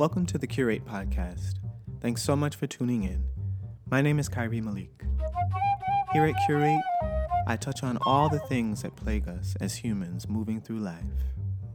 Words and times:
Welcome 0.00 0.24
to 0.28 0.38
the 0.38 0.46
Curate 0.46 0.86
Podcast. 0.86 1.56
Thanks 2.00 2.22
so 2.22 2.34
much 2.34 2.56
for 2.56 2.66
tuning 2.66 3.02
in. 3.02 3.22
My 3.90 4.00
name 4.00 4.18
is 4.18 4.30
Kyrie 4.30 4.62
Malik. 4.62 5.02
Here 6.14 6.24
at 6.24 6.34
Curate, 6.46 6.80
I 7.46 7.56
touch 7.56 7.82
on 7.82 7.98
all 8.06 8.30
the 8.30 8.38
things 8.38 8.80
that 8.80 8.96
plague 8.96 9.28
us 9.28 9.56
as 9.60 9.74
humans 9.76 10.26
moving 10.26 10.62
through 10.62 10.78
life 10.78 11.04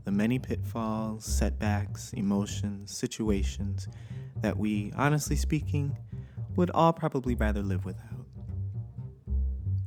the 0.06 0.12
many 0.12 0.40
pitfalls, 0.40 1.24
setbacks, 1.24 2.14
emotions, 2.14 2.98
situations 2.98 3.88
that 4.42 4.58
we, 4.58 4.92
honestly 4.96 5.36
speaking, 5.36 5.96
would 6.56 6.72
all 6.72 6.94
probably 6.94 7.36
rather 7.36 7.62
live 7.62 7.86
without. 7.86 8.25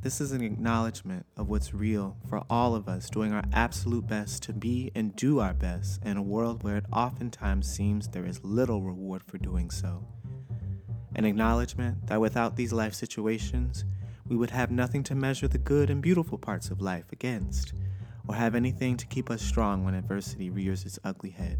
This 0.01 0.21
is 0.21 0.31
an 0.31 0.41
acknowledgement 0.41 1.25
of 1.35 1.49
what's 1.49 1.73
real 1.73 2.15
for 2.29 2.45
all 2.49 2.73
of 2.73 2.87
us 2.87 3.09
doing 3.09 3.33
our 3.33 3.43
absolute 3.51 4.07
best 4.07 4.41
to 4.43 4.53
be 4.53 4.89
and 4.95 5.13
do 5.17 5.39
our 5.39 5.53
best 5.53 6.01
in 6.05 6.15
a 6.15 6.21
world 6.21 6.63
where 6.63 6.77
it 6.77 6.85
oftentimes 6.93 7.69
seems 7.69 8.07
there 8.07 8.25
is 8.25 8.41
little 8.41 8.81
reward 8.81 9.23
for 9.27 9.37
doing 9.37 9.69
so. 9.69 10.07
An 11.15 11.25
acknowledgement 11.25 12.07
that 12.07 12.21
without 12.21 12.55
these 12.55 12.71
life 12.71 12.93
situations, 12.93 13.83
we 14.25 14.37
would 14.37 14.51
have 14.51 14.71
nothing 14.71 15.03
to 15.03 15.15
measure 15.15 15.49
the 15.49 15.57
good 15.57 15.89
and 15.89 16.01
beautiful 16.01 16.37
parts 16.37 16.69
of 16.69 16.79
life 16.79 17.11
against, 17.11 17.73
or 18.25 18.35
have 18.35 18.55
anything 18.55 18.95
to 18.95 19.07
keep 19.07 19.29
us 19.29 19.41
strong 19.41 19.83
when 19.83 19.95
adversity 19.95 20.49
rears 20.49 20.85
its 20.85 20.97
ugly 21.03 21.31
head. 21.31 21.59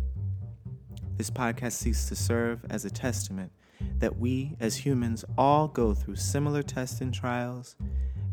This 1.17 1.30
podcast 1.30 1.73
seeks 1.73 2.08
to 2.08 2.16
serve 2.16 2.63
as 2.69 2.85
a 2.85 2.89
testament 2.89 3.52
that 3.97 4.17
we, 4.17 4.55
as 4.61 4.77
humans, 4.77 5.25
all 5.38 5.67
go 5.67 5.94
through 5.94 6.16
similar 6.16 6.63
tests 6.63 7.02
and 7.02 7.13
trials 7.13 7.75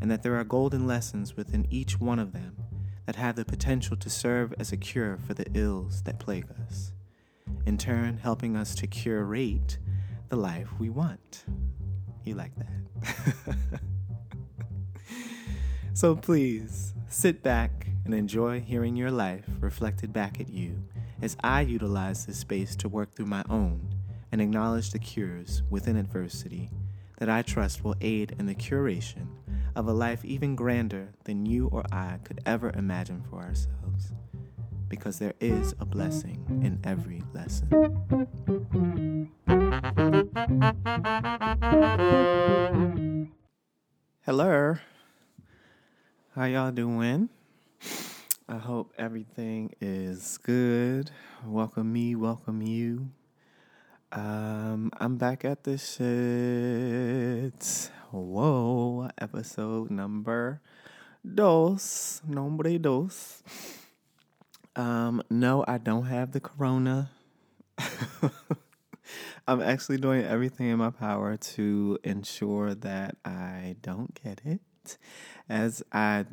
and 0.00 0.10
that 0.10 0.22
there 0.22 0.36
are 0.36 0.44
golden 0.44 0.86
lessons 0.86 1.36
within 1.36 1.66
each 1.70 2.00
one 2.00 2.18
of 2.18 2.32
them 2.32 2.56
that 3.06 3.16
have 3.16 3.36
the 3.36 3.44
potential 3.44 3.96
to 3.96 4.10
serve 4.10 4.52
as 4.58 4.72
a 4.72 4.76
cure 4.76 5.16
for 5.16 5.34
the 5.34 5.46
ills 5.54 6.02
that 6.02 6.18
plague 6.18 6.46
us, 6.66 6.92
in 7.64 7.78
turn, 7.78 8.18
helping 8.18 8.56
us 8.56 8.74
to 8.74 8.86
curate 8.86 9.78
the 10.28 10.36
life 10.36 10.68
we 10.78 10.90
want. 10.90 11.44
You 12.24 12.34
like 12.34 12.52
that? 12.56 13.56
so 15.94 16.16
please 16.16 16.94
sit 17.08 17.42
back 17.42 17.86
and 18.04 18.14
enjoy 18.14 18.60
hearing 18.60 18.96
your 18.96 19.10
life 19.10 19.44
reflected 19.60 20.12
back 20.12 20.40
at 20.40 20.48
you 20.48 20.82
as 21.22 21.36
I 21.42 21.62
utilize 21.62 22.26
this 22.26 22.38
space 22.38 22.76
to 22.76 22.88
work 22.88 23.14
through 23.14 23.26
my 23.26 23.44
own 23.48 23.94
and 24.32 24.40
acknowledge 24.40 24.90
the 24.90 24.98
cures 24.98 25.62
within 25.70 25.96
adversity 25.96 26.70
that 27.18 27.30
I 27.30 27.42
trust 27.42 27.84
will 27.84 27.96
aid 28.00 28.34
in 28.38 28.46
the 28.46 28.54
curation 28.54 29.28
of 29.76 29.86
a 29.86 29.92
life 29.92 30.24
even 30.24 30.56
grander 30.56 31.10
than 31.24 31.44
you 31.44 31.68
or 31.68 31.84
I 31.92 32.18
could 32.24 32.40
ever 32.46 32.72
imagine 32.74 33.22
for 33.28 33.42
ourselves. 33.42 34.12
Because 34.88 35.18
there 35.18 35.34
is 35.38 35.74
a 35.78 35.84
blessing 35.84 36.42
in 36.64 36.80
every 36.82 37.22
lesson. 37.34 37.68
Hello. 44.24 44.76
How 46.34 46.44
y'all 46.44 46.72
doing? 46.72 47.28
I 48.48 48.56
hope 48.56 48.94
everything 48.96 49.74
is 49.80 50.38
good. 50.38 51.10
Welcome 51.44 51.92
me, 51.92 52.14
welcome 52.14 52.62
you. 52.62 53.10
Um, 54.12 54.90
I'm 54.98 55.16
back 55.16 55.44
at 55.44 55.64
this 55.64 55.96
shit. 55.96 57.90
Whoa, 58.16 59.10
episode 59.18 59.90
number 59.90 60.62
dos, 61.22 62.22
nombre 62.26 62.78
dos. 62.78 63.42
Um, 64.74 65.22
no, 65.28 65.66
I 65.68 65.76
don't 65.76 66.06
have 66.06 66.32
the 66.32 66.40
corona. 66.40 67.10
I'm 69.46 69.60
actually 69.60 69.98
doing 69.98 70.24
everything 70.24 70.68
in 70.68 70.78
my 70.78 70.88
power 70.88 71.36
to 71.36 71.98
ensure 72.04 72.74
that 72.74 73.16
I 73.22 73.76
don't 73.82 74.18
get 74.24 74.40
it. 74.46 74.96
As 75.46 75.82
I, 75.92 76.24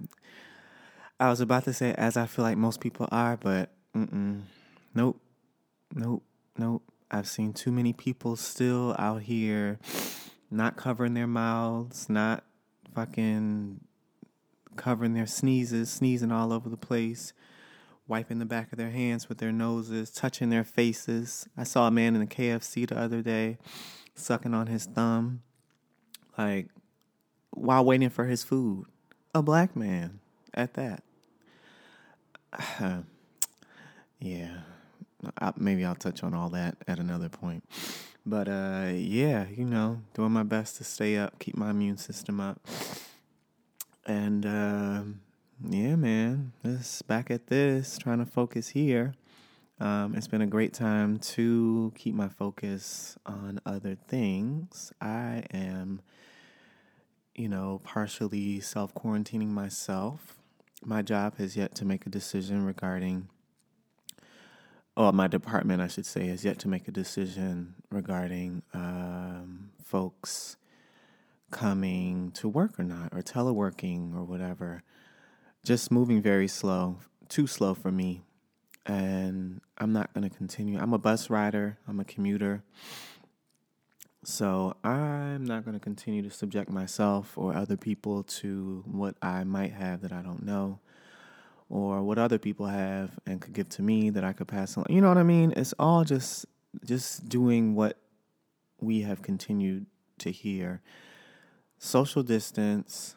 I 1.20 1.30
was 1.30 1.42
about 1.42 1.66
to 1.66 1.74
say, 1.74 1.94
as 1.98 2.16
I 2.16 2.28
feel 2.28 2.44
like 2.44 2.56
most 2.56 2.80
people 2.80 3.10
are, 3.12 3.36
but 3.36 3.74
mm-mm. 3.94 4.44
nope, 4.96 5.20
nope, 5.94 6.24
nope. 6.58 6.84
I've 7.12 7.28
seen 7.28 7.52
too 7.52 7.74
many 7.74 7.92
people 7.92 8.38
still 8.38 8.96
out 8.98 9.24
here 9.24 9.80
not 10.54 10.78
covering 10.78 11.14
their 11.14 11.28
mouths, 11.28 12.10
not 12.10 12.44
fucking 12.94 13.82
covering 14.76 15.14
their 15.14 15.28
sneezes, 15.28 15.90
sneezing 15.90 16.32
all 16.32 16.54
over 16.54 16.70
the 16.70 16.78
place, 16.78 17.34
wiping 18.08 18.40
the 18.40 18.46
back 18.46 18.72
of 18.72 18.78
their 18.78 18.92
hands 18.92 19.30
with 19.30 19.38
their 19.38 19.52
noses, 19.52 20.12
touching 20.12 20.50
their 20.50 20.64
faces. 20.64 21.48
I 21.58 21.64
saw 21.64 21.88
a 21.88 21.92
man 21.92 22.16
in 22.16 22.22
a 22.22 22.28
KFC 22.28 22.88
the 22.88 22.98
other 22.98 23.22
day 23.22 23.58
sucking 24.16 24.54
on 24.54 24.68
his 24.68 24.86
thumb, 24.86 25.42
like 26.38 26.68
while 27.52 27.84
waiting 27.86 28.10
for 28.10 28.26
his 28.26 28.44
food. 28.44 28.86
A 29.36 29.42
black 29.42 29.76
man 29.76 30.20
at 30.54 30.76
that. 30.76 31.04
yeah. 34.20 34.58
I, 35.38 35.54
maybe 35.58 35.86
I'll 35.86 35.96
touch 35.96 36.24
on 36.24 36.34
all 36.34 36.50
that 36.50 36.78
at 36.88 37.00
another 37.00 37.30
point. 37.30 37.64
But 38.26 38.48
uh, 38.48 38.92
yeah, 38.94 39.48
you 39.56 39.66
know, 39.66 40.02
doing 40.14 40.32
my 40.32 40.44
best 40.44 40.78
to 40.78 40.84
stay 40.84 41.18
up, 41.18 41.40
keep 41.40 41.58
my 41.58 41.72
immune 41.72 41.98
system 41.98 42.40
up. 42.40 42.60
And 44.06 44.46
uh, 44.46 45.04
yeah, 45.70 45.96
man, 45.96 46.54
this 46.64 47.02
back 47.02 47.30
at 47.32 47.48
this, 47.48 47.98
trying 47.98 48.20
to 48.20 48.26
focus 48.26 48.70
here. 48.70 49.14
Um, 49.80 50.16
it's 50.16 50.28
been 50.28 50.42
a 50.42 50.48
great 50.48 50.74
time 50.74 51.18
to 51.20 51.92
keep 51.98 52.16
my 52.16 52.30
focus 52.30 53.18
on 53.26 53.60
other 53.66 53.98
things. 54.08 54.94
I 55.02 55.44
am, 55.52 56.02
you 57.36 57.50
know, 57.50 57.82
partially 57.84 58.62
self 58.62 58.94
quarantining 58.94 59.50
myself. 59.50 60.38
My 60.86 61.02
job 61.02 61.38
has 61.38 61.58
yet 61.58 61.76
to 61.76 61.86
make 61.86 62.06
a 62.06 62.10
decision 62.10 62.66
regarding 62.66 63.28
oh, 64.96 65.12
my 65.12 65.28
department, 65.28 65.82
I 65.82 65.88
should 65.88 66.06
say, 66.06 66.28
has 66.28 66.46
yet 66.46 66.60
to 66.60 66.68
make 66.68 66.88
a 66.88 66.92
decision 66.92 67.76
regarding 67.90 68.64
um, 68.74 69.72
folks 69.84 70.58
coming 71.52 72.32
to 72.32 72.50
work 72.50 72.80
or 72.80 72.84
not, 72.84 73.14
or 73.14 73.22
teleworking 73.22 74.16
or 74.16 74.24
whatever. 74.24 74.84
Just 75.64 75.92
moving 75.92 76.22
very 76.22 76.48
slow, 76.48 76.98
too 77.30 77.48
slow 77.48 77.74
for 77.74 77.92
me. 77.92 78.22
And 78.86 79.62
I'm 79.78 79.94
not 79.94 80.14
going 80.14 80.30
to 80.30 80.36
continue. 80.36 80.78
I'm 80.78 80.94
a 80.94 80.98
bus 80.98 81.30
rider, 81.30 81.78
I'm 81.88 82.00
a 82.00 82.06
commuter. 82.06 82.64
So 84.26 84.76
I'm 84.84 85.44
not 85.44 85.66
going 85.66 85.74
to 85.74 85.84
continue 85.84 86.22
to 86.22 86.30
subject 86.30 86.70
myself 86.70 87.38
or 87.38 87.54
other 87.54 87.76
people 87.76 88.24
to 88.24 88.84
what 88.86 89.16
I 89.22 89.44
might 89.44 89.74
have 89.74 90.02
that 90.02 90.14
I 90.14 90.22
don't 90.22 90.46
know 90.46 90.80
or 91.70 92.04
what 92.04 92.18
other 92.18 92.38
people 92.38 92.68
have 92.68 93.12
and 93.26 93.42
could 93.42 93.54
give 93.54 93.70
to 93.70 93.82
me 93.82 94.10
that 94.12 94.24
I 94.24 94.34
could 94.34 94.48
pass 94.48 94.78
on. 94.78 94.86
You 94.90 95.02
know 95.02 95.08
what 95.08 95.18
I 95.18 95.24
mean? 95.24 95.54
It's 95.56 95.74
all 95.80 96.04
just 96.04 96.46
just 96.86 97.30
doing 97.30 97.76
what 97.76 97.98
we 98.80 99.02
have 99.02 99.22
continued 99.22 99.86
to 100.20 100.32
hear. 100.32 100.82
Social 101.78 102.24
distance, 102.24 103.16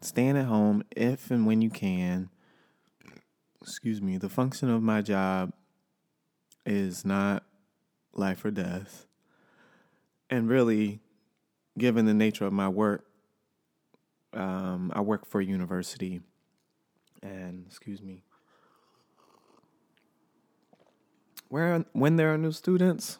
staying 0.00 0.36
at 0.36 0.46
home 0.46 0.82
if 0.94 1.30
and 1.30 1.46
when 1.46 1.62
you 1.62 1.70
can. 1.70 2.30
Excuse 3.62 4.00
me. 4.00 4.18
The 4.18 4.28
function 4.28 4.70
of 4.70 4.82
my 4.82 5.02
job 5.02 5.52
is 6.64 7.04
not 7.04 7.44
life 8.12 8.44
or 8.44 8.50
death. 8.50 9.06
And 10.28 10.48
really, 10.48 11.00
given 11.78 12.06
the 12.06 12.14
nature 12.14 12.46
of 12.46 12.52
my 12.52 12.68
work, 12.68 13.04
um, 14.32 14.92
I 14.94 15.00
work 15.00 15.26
for 15.26 15.40
a 15.40 15.44
university 15.44 16.20
and 17.26 17.64
excuse 17.66 18.02
me. 18.02 18.22
Where 21.48 21.84
when 21.92 22.16
there 22.16 22.32
are 22.32 22.38
new 22.38 22.52
students 22.52 23.18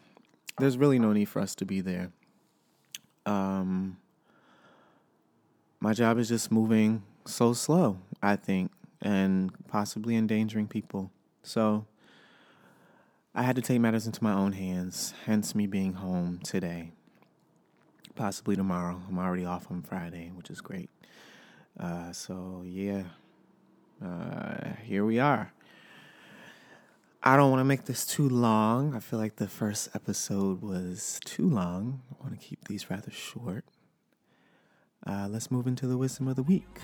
there's 0.59 0.77
really 0.77 0.97
no 0.97 1.13
need 1.13 1.25
for 1.25 1.39
us 1.39 1.55
to 1.55 1.65
be 1.65 1.81
there. 1.81 2.11
Um 3.25 3.97
my 5.79 5.93
job 5.93 6.17
is 6.17 6.27
just 6.27 6.51
moving 6.51 7.03
so 7.25 7.53
slow 7.53 7.99
i 8.23 8.35
think 8.35 8.71
and 9.01 9.51
possibly 9.67 10.15
endangering 10.15 10.67
people. 10.67 11.11
So 11.43 11.85
i 13.35 13.43
had 13.43 13.55
to 13.55 13.61
take 13.61 13.79
matters 13.79 14.05
into 14.05 14.23
my 14.23 14.33
own 14.33 14.53
hands 14.53 15.13
hence 15.25 15.53
me 15.53 15.67
being 15.67 15.93
home 15.93 16.39
today. 16.43 16.91
Possibly 18.15 18.55
tomorrow. 18.55 18.99
I'm 19.07 19.19
already 19.19 19.45
off 19.45 19.69
on 19.69 19.81
friday 19.83 20.31
which 20.33 20.49
is 20.49 20.61
great. 20.61 20.89
Uh, 21.79 22.11
so 22.11 22.63
yeah 22.65 23.03
uh, 24.03 24.73
here 24.83 25.05
we 25.05 25.19
are. 25.19 25.51
I 27.23 27.35
don't 27.35 27.49
want 27.49 27.59
to 27.59 27.65
make 27.65 27.85
this 27.85 28.05
too 28.05 28.29
long. 28.29 28.95
I 28.95 28.99
feel 28.99 29.19
like 29.19 29.35
the 29.35 29.47
first 29.47 29.89
episode 29.93 30.61
was 30.61 31.19
too 31.25 31.49
long. 31.49 32.01
I 32.11 32.23
want 32.23 32.39
to 32.39 32.45
keep 32.45 32.67
these 32.67 32.89
rather 32.89 33.11
short. 33.11 33.65
Uh, 35.05 35.27
let's 35.29 35.51
move 35.51 35.67
into 35.67 35.87
the 35.87 35.97
wisdom 35.97 36.27
of 36.27 36.35
the 36.35 36.43
week. 36.43 36.79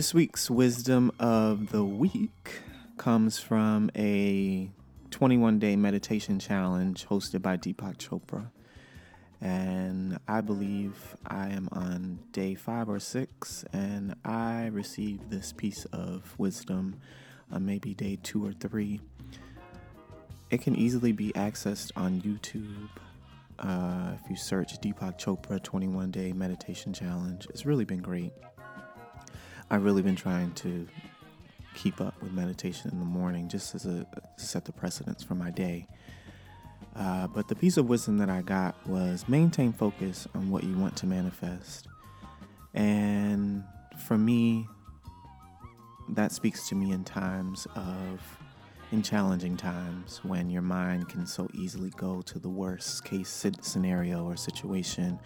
This 0.00 0.14
week's 0.14 0.50
wisdom 0.50 1.12
of 1.20 1.72
the 1.72 1.84
week 1.84 2.62
comes 2.96 3.38
from 3.38 3.90
a 3.94 4.70
21 5.10 5.58
day 5.58 5.76
meditation 5.76 6.38
challenge 6.38 7.06
hosted 7.06 7.42
by 7.42 7.58
Deepak 7.58 7.98
Chopra. 7.98 8.46
And 9.42 10.18
I 10.26 10.40
believe 10.40 10.94
I 11.26 11.48
am 11.48 11.68
on 11.72 12.18
day 12.32 12.54
five 12.54 12.88
or 12.88 12.98
six, 12.98 13.62
and 13.74 14.14
I 14.24 14.68
received 14.68 15.28
this 15.28 15.52
piece 15.52 15.84
of 15.92 16.34
wisdom 16.38 16.98
on 17.52 17.66
maybe 17.66 17.92
day 17.92 18.18
two 18.22 18.42
or 18.42 18.54
three. 18.54 19.02
It 20.48 20.62
can 20.62 20.76
easily 20.76 21.12
be 21.12 21.30
accessed 21.32 21.92
on 21.94 22.22
YouTube. 22.22 22.88
Uh, 23.58 24.12
if 24.18 24.30
you 24.30 24.36
search 24.36 24.80
Deepak 24.80 25.20
Chopra 25.20 25.62
21 25.62 26.10
Day 26.10 26.32
Meditation 26.32 26.94
Challenge, 26.94 27.46
it's 27.50 27.66
really 27.66 27.84
been 27.84 28.00
great. 28.00 28.32
I've 29.70 29.84
really 29.84 30.02
been 30.02 30.16
trying 30.16 30.52
to 30.54 30.88
keep 31.74 32.00
up 32.00 32.20
with 32.20 32.32
meditation 32.32 32.90
in 32.90 32.98
the 32.98 33.04
morning 33.04 33.48
just 33.48 33.74
as 33.76 33.86
a 33.86 34.04
set 34.36 34.64
the 34.64 34.72
precedence 34.72 35.22
for 35.22 35.36
my 35.36 35.50
day. 35.50 35.86
Uh, 36.96 37.28
but 37.28 37.46
the 37.46 37.54
piece 37.54 37.76
of 37.76 37.88
wisdom 37.88 38.18
that 38.18 38.28
I 38.28 38.42
got 38.42 38.74
was 38.86 39.28
maintain 39.28 39.72
focus 39.72 40.26
on 40.34 40.50
what 40.50 40.64
you 40.64 40.76
want 40.76 40.96
to 40.96 41.06
manifest. 41.06 41.86
And 42.74 43.62
for 44.06 44.18
me, 44.18 44.66
that 46.08 46.32
speaks 46.32 46.68
to 46.70 46.74
me 46.74 46.90
in 46.90 47.04
times 47.04 47.68
of, 47.76 48.20
in 48.90 49.02
challenging 49.02 49.56
times 49.56 50.20
when 50.24 50.50
your 50.50 50.62
mind 50.62 51.08
can 51.08 51.26
so 51.26 51.48
easily 51.54 51.90
go 51.90 52.22
to 52.22 52.40
the 52.40 52.48
worst 52.48 53.04
case 53.04 53.28
scenario 53.60 54.24
or 54.24 54.36
situation, 54.36 55.20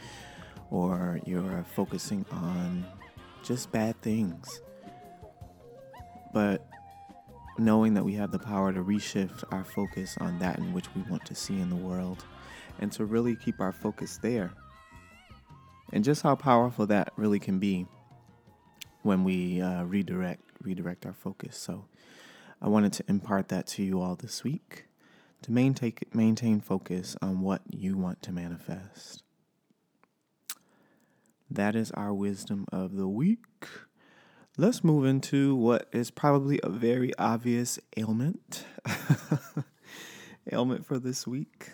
or 0.70 1.18
you're 1.24 1.64
focusing 1.74 2.26
on 2.30 2.84
just 3.44 3.70
bad 3.70 4.00
things. 4.02 4.60
But 6.32 6.66
knowing 7.58 7.94
that 7.94 8.04
we 8.04 8.14
have 8.14 8.32
the 8.32 8.38
power 8.38 8.72
to 8.72 8.82
reshift 8.82 9.44
our 9.52 9.64
focus 9.64 10.16
on 10.20 10.38
that 10.40 10.58
in 10.58 10.72
which 10.72 10.92
we 10.94 11.02
want 11.02 11.24
to 11.26 11.34
see 11.34 11.60
in 11.60 11.70
the 11.70 11.76
world 11.76 12.24
and 12.80 12.90
to 12.92 13.04
really 13.04 13.36
keep 13.36 13.60
our 13.60 13.72
focus 13.72 14.18
there. 14.22 14.50
And 15.92 16.02
just 16.02 16.22
how 16.22 16.34
powerful 16.34 16.86
that 16.86 17.12
really 17.16 17.38
can 17.38 17.58
be 17.60 17.86
when 19.02 19.22
we 19.22 19.60
uh, 19.60 19.84
redirect 19.84 20.40
redirect 20.62 21.06
our 21.06 21.12
focus. 21.12 21.56
So 21.56 21.84
I 22.60 22.68
wanted 22.68 22.94
to 22.94 23.04
impart 23.06 23.48
that 23.48 23.66
to 23.68 23.82
you 23.82 24.00
all 24.00 24.16
this 24.16 24.42
week 24.42 24.86
to 25.42 25.52
maintain 25.52 25.92
maintain 26.12 26.60
focus 26.60 27.16
on 27.20 27.42
what 27.42 27.60
you 27.70 27.96
want 27.96 28.22
to 28.22 28.32
manifest. 28.32 29.22
That 31.50 31.76
is 31.76 31.90
our 31.92 32.12
wisdom 32.12 32.66
of 32.72 32.96
the 32.96 33.08
week. 33.08 33.44
Let's 34.56 34.84
move 34.84 35.04
into 35.04 35.54
what 35.56 35.88
is 35.92 36.10
probably 36.10 36.60
a 36.62 36.68
very 36.68 37.12
obvious 37.18 37.78
ailment. 37.96 38.64
ailment 40.52 40.86
for 40.86 40.98
this 40.98 41.26
week. 41.26 41.70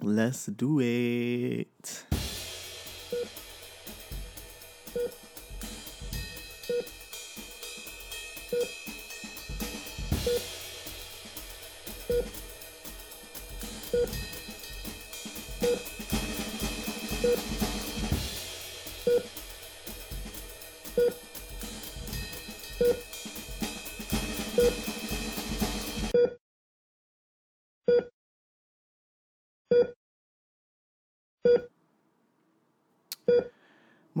Let's 0.00 0.46
do 0.46 0.80
it. 0.80 2.06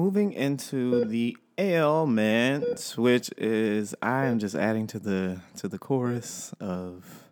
Moving 0.02 0.32
into 0.32 1.04
the 1.04 1.36
ailment, 1.56 2.94
which 2.96 3.30
is 3.38 3.94
I 4.02 4.24
am 4.24 4.40
just 4.40 4.56
adding 4.56 4.88
to 4.88 4.98
the 4.98 5.40
to 5.58 5.68
the 5.68 5.78
chorus 5.78 6.52
of 6.58 7.28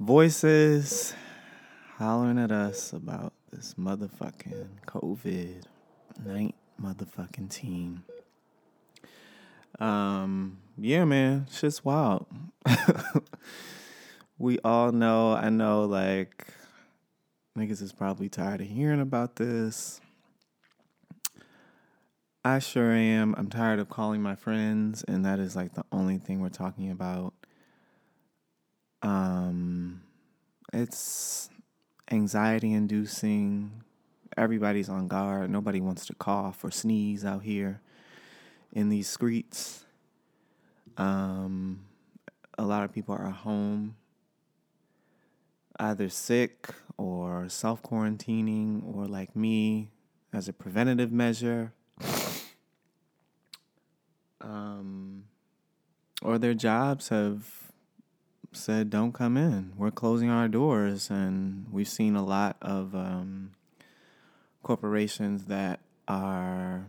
voices 0.00 1.14
hollering 1.98 2.36
at 2.36 2.50
us 2.50 2.92
about 2.92 3.32
this 3.52 3.74
motherfucking 3.74 4.66
COVID 4.88 5.62
night 6.26 6.56
motherfucking 6.82 7.48
team. 7.48 8.02
Um, 9.78 10.58
yeah, 10.76 11.04
man, 11.04 11.46
shit's 11.48 11.84
wild. 11.84 12.26
we 14.36 14.58
all 14.64 14.90
know, 14.90 15.34
I 15.34 15.48
know, 15.48 15.84
like, 15.84 16.48
niggas 17.56 17.82
is 17.82 17.92
probably 17.92 18.28
tired 18.28 18.62
of 18.62 18.66
hearing 18.66 19.00
about 19.00 19.36
this. 19.36 20.00
I 22.46 22.58
sure 22.58 22.92
am. 22.92 23.34
I'm 23.38 23.48
tired 23.48 23.78
of 23.78 23.88
calling 23.88 24.20
my 24.20 24.34
friends, 24.34 25.02
and 25.08 25.24
that 25.24 25.38
is 25.38 25.56
like 25.56 25.72
the 25.72 25.84
only 25.90 26.18
thing 26.18 26.40
we're 26.40 26.50
talking 26.50 26.90
about. 26.90 27.32
Um, 29.00 30.02
it's 30.70 31.48
anxiety 32.10 32.74
inducing. 32.74 33.82
Everybody's 34.36 34.90
on 34.90 35.08
guard. 35.08 35.48
Nobody 35.48 35.80
wants 35.80 36.04
to 36.06 36.14
cough 36.14 36.62
or 36.62 36.70
sneeze 36.70 37.24
out 37.24 37.44
here 37.44 37.80
in 38.72 38.90
these 38.90 39.08
streets. 39.08 39.86
Um, 40.98 41.86
a 42.58 42.64
lot 42.64 42.84
of 42.84 42.92
people 42.92 43.14
are 43.14 43.30
home, 43.30 43.96
either 45.80 46.10
sick 46.10 46.68
or 46.98 47.48
self 47.48 47.82
quarantining, 47.82 48.82
or 48.94 49.06
like 49.06 49.34
me, 49.34 49.92
as 50.30 50.46
a 50.46 50.52
preventative 50.52 51.10
measure 51.10 51.72
or 56.24 56.38
their 56.38 56.54
jobs 56.54 57.10
have 57.10 57.72
said, 58.52 58.90
"Don't 58.90 59.12
come 59.12 59.36
in. 59.36 59.74
We're 59.76 59.90
closing 59.90 60.30
our 60.30 60.48
doors." 60.48 61.10
And 61.10 61.66
we've 61.70 61.88
seen 61.88 62.16
a 62.16 62.24
lot 62.24 62.56
of 62.60 62.94
um, 62.94 63.52
corporations 64.62 65.44
that 65.44 65.80
are 66.08 66.88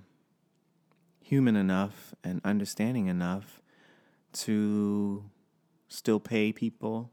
human 1.22 1.56
enough 1.56 2.13
and 2.24 2.39
understanding 2.44 3.08
enough 3.08 3.62
to 4.32 5.25
still 5.88 6.20
pay 6.20 6.51
people 6.51 7.12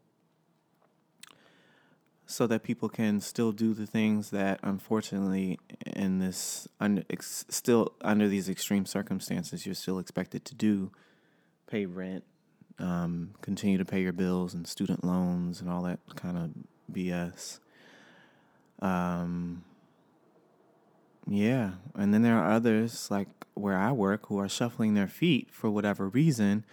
so 2.27 2.47
that 2.47 2.63
people 2.63 2.89
can 2.89 3.21
still 3.21 3.53
do 3.53 3.75
the 3.75 3.87
things 3.87 4.31
that 4.31 4.59
unfortunately 4.63 5.59
in 5.95 6.19
this 6.19 6.67
ex, 6.81 7.45
still 7.49 7.93
under 8.01 8.29
these 8.29 8.49
extreme 8.49 8.87
circumstances 8.87 9.67
you're 9.67 9.75
still 9.75 9.99
expected 9.99 10.45
to 10.45 10.55
do 10.55 10.91
pay 11.73 11.87
rent 11.87 12.25
um, 12.79 13.35
continue 13.41 13.79
to 13.79 13.85
pay 13.85 14.01
your 14.01 14.13
bills 14.13 14.55
and 14.55 14.67
student 14.67 15.05
loans 15.05 15.61
and 15.61 15.71
all 15.71 15.83
that 15.83 15.99
kind 16.17 16.37
of 16.37 16.51
bs 16.95 17.59
um, 18.83 19.63
yeah. 21.27 21.73
And 21.95 22.13
then 22.13 22.23
there 22.23 22.37
are 22.37 22.53
others 22.53 23.11
like 23.11 23.29
where 23.55 23.77
i 23.77 23.93
work 23.93 24.27
who 24.27 24.39
are 24.39 24.49
shuffling 24.49 24.95
their 24.95 25.07
feet 25.07 25.49
for 25.51 25.71
whatever 25.71 26.09
reason 26.09 26.65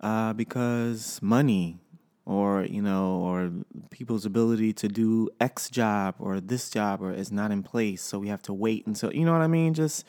uh, 0.00 0.32
because 0.32 1.18
money 1.22 1.78
or 2.24 2.64
you 2.64 2.82
know 2.82 3.16
or 3.16 3.50
people's 3.90 4.26
ability 4.26 4.72
to 4.72 4.86
do 4.86 5.28
x 5.40 5.70
job 5.70 6.14
or 6.18 6.38
this 6.38 6.68
job 6.70 7.02
or 7.02 7.12
is 7.12 7.32
not 7.32 7.50
in 7.50 7.62
place 7.62 8.02
so 8.02 8.18
we 8.18 8.28
have 8.28 8.42
to 8.42 8.52
wait 8.52 8.86
until 8.86 9.12
you 9.12 9.24
know 9.24 9.32
what 9.32 9.40
i 9.40 9.46
mean? 9.46 9.74
Just 9.74 10.04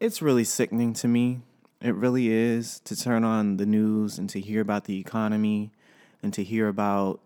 it's 0.00 0.20
really 0.22 0.44
sickening 0.44 0.92
to 0.94 1.06
me 1.06 1.40
it 1.80 1.94
really 1.94 2.28
is 2.28 2.80
to 2.80 2.96
turn 2.96 3.24
on 3.24 3.56
the 3.56 3.66
news 3.66 4.18
and 4.18 4.28
to 4.30 4.40
hear 4.40 4.60
about 4.60 4.84
the 4.84 4.98
economy 4.98 5.70
and 6.22 6.32
to 6.34 6.42
hear 6.42 6.68
about 6.68 7.20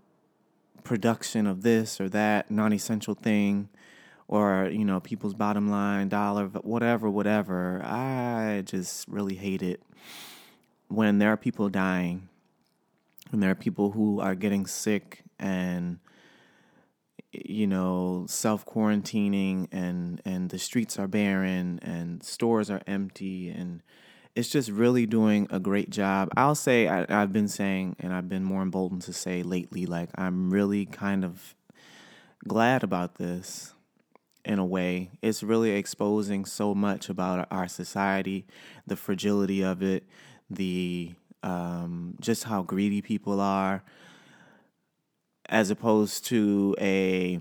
production 0.85 1.47
of 1.47 1.63
this 1.63 2.01
or 2.01 2.09
that 2.09 2.51
non-essential 2.51 3.15
thing 3.15 3.69
or 4.29 4.69
you 4.71 4.85
know 4.85 5.01
people's 5.01 5.35
bottom 5.35 5.71
line 5.71 6.09
dollar 6.09 6.47
whatever 6.47 7.09
whatever. 7.09 7.83
I 7.85 8.63
just 8.65 9.09
really 9.09 9.37
hate 9.37 9.63
it 9.63 9.83
when 10.89 11.19
there 11.19 11.33
are 11.33 11.37
people 11.37 11.69
dying 11.69 12.29
and 13.31 13.43
there 13.43 13.51
are 13.51 13.57
people 13.57 13.93
who 13.93 14.21
are 14.21 14.35
getting 14.35 14.67
sick 14.67 15.23
and 15.39 15.99
you 17.33 17.67
know 17.67 18.27
self 18.29 18.67
quarantining 18.67 19.69
and 19.73 20.21
and 20.25 20.51
the 20.51 20.59
streets 20.59 20.99
are 20.99 21.09
barren 21.09 21.79
and 21.81 22.23
stores 22.23 22.71
are 22.71 22.83
empty 22.87 23.49
and 23.49 23.83
it's 24.35 24.49
just 24.49 24.71
really 24.71 25.07
doing 25.07 25.47
a 25.51 25.61
great 25.61 25.91
job. 25.91 26.31
I'll 26.37 26.55
say 26.55 26.89
I, 26.89 27.05
I've 27.09 27.33
been 27.33 27.49
saying, 27.49 27.97
and 28.01 28.13
I've 28.15 28.29
been 28.29 28.45
more 28.45 28.63
emboldened 28.63 29.03
to 29.03 29.13
say 29.13 29.43
lately, 29.43 29.87
like 29.87 30.09
I'm 30.15 30.51
really 30.51 30.87
kind 30.87 31.25
of 31.25 31.55
glad 32.47 32.83
about 32.83 33.17
this 33.17 33.75
in 34.45 34.59
a 34.59 34.65
way. 34.65 35.11
It's 35.21 35.43
really 35.43 35.73
exposing 35.73 36.45
so 36.45 36.75
much 36.75 37.09
about 37.09 37.47
our 37.51 37.69
society, 37.69 38.47
the 38.87 38.97
fragility 38.97 39.63
of 39.63 39.83
it, 39.83 40.05
the 40.51 41.13
um, 41.43 42.17
just 42.21 42.45
how 42.45 42.63
greedy 42.63 43.03
people 43.03 43.41
are, 43.41 43.83
as 45.49 45.71
opposed 45.71 46.25
to 46.27 46.75
a 46.81 47.41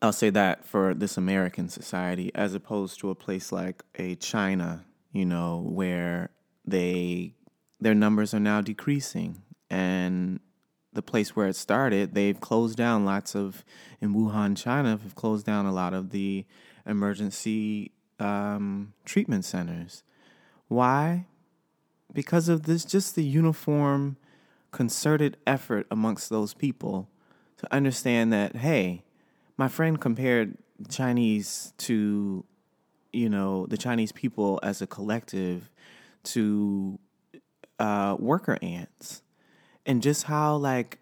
I'll 0.00 0.12
say 0.12 0.30
that 0.30 0.64
for 0.64 0.94
this 0.94 1.18
American 1.18 1.68
society, 1.68 2.32
as 2.34 2.54
opposed 2.54 2.98
to 3.00 3.10
a 3.10 3.14
place 3.14 3.52
like 3.52 3.82
a 3.96 4.14
China, 4.14 4.84
you 5.12 5.24
know, 5.24 5.64
where 5.68 6.30
they 6.64 7.34
their 7.80 7.94
numbers 7.94 8.32
are 8.32 8.40
now 8.40 8.60
decreasing, 8.60 9.42
and 9.70 10.40
the 10.92 11.02
place 11.02 11.34
where 11.34 11.48
it 11.48 11.56
started, 11.56 12.14
they've 12.14 12.40
closed 12.40 12.76
down 12.76 13.04
lots 13.04 13.34
of 13.34 13.64
in 14.00 14.14
Wuhan, 14.14 14.56
China, 14.56 14.90
have 14.90 15.14
closed 15.14 15.46
down 15.46 15.66
a 15.66 15.72
lot 15.72 15.94
of 15.94 16.10
the 16.10 16.44
emergency 16.86 17.92
um, 18.18 18.92
treatment 19.04 19.44
centers. 19.44 20.02
Why? 20.68 21.26
Because 22.12 22.48
of 22.48 22.64
this, 22.64 22.84
just 22.84 23.14
the 23.14 23.24
uniform, 23.24 24.16
concerted 24.70 25.36
effort 25.46 25.86
amongst 25.90 26.28
those 26.30 26.54
people 26.54 27.08
to 27.58 27.74
understand 27.74 28.32
that, 28.32 28.56
hey, 28.56 29.04
my 29.56 29.68
friend 29.68 30.00
compared 30.00 30.58
Chinese 30.88 31.72
to, 31.78 32.44
you 33.12 33.28
know, 33.28 33.66
the 33.66 33.76
Chinese 33.76 34.12
people 34.12 34.58
as 34.62 34.82
a 34.82 34.86
collective 34.86 35.70
to 36.24 36.98
uh, 37.78 38.16
worker 38.18 38.58
ants. 38.62 39.22
And 39.84 40.02
just 40.02 40.24
how, 40.24 40.56
like, 40.56 40.98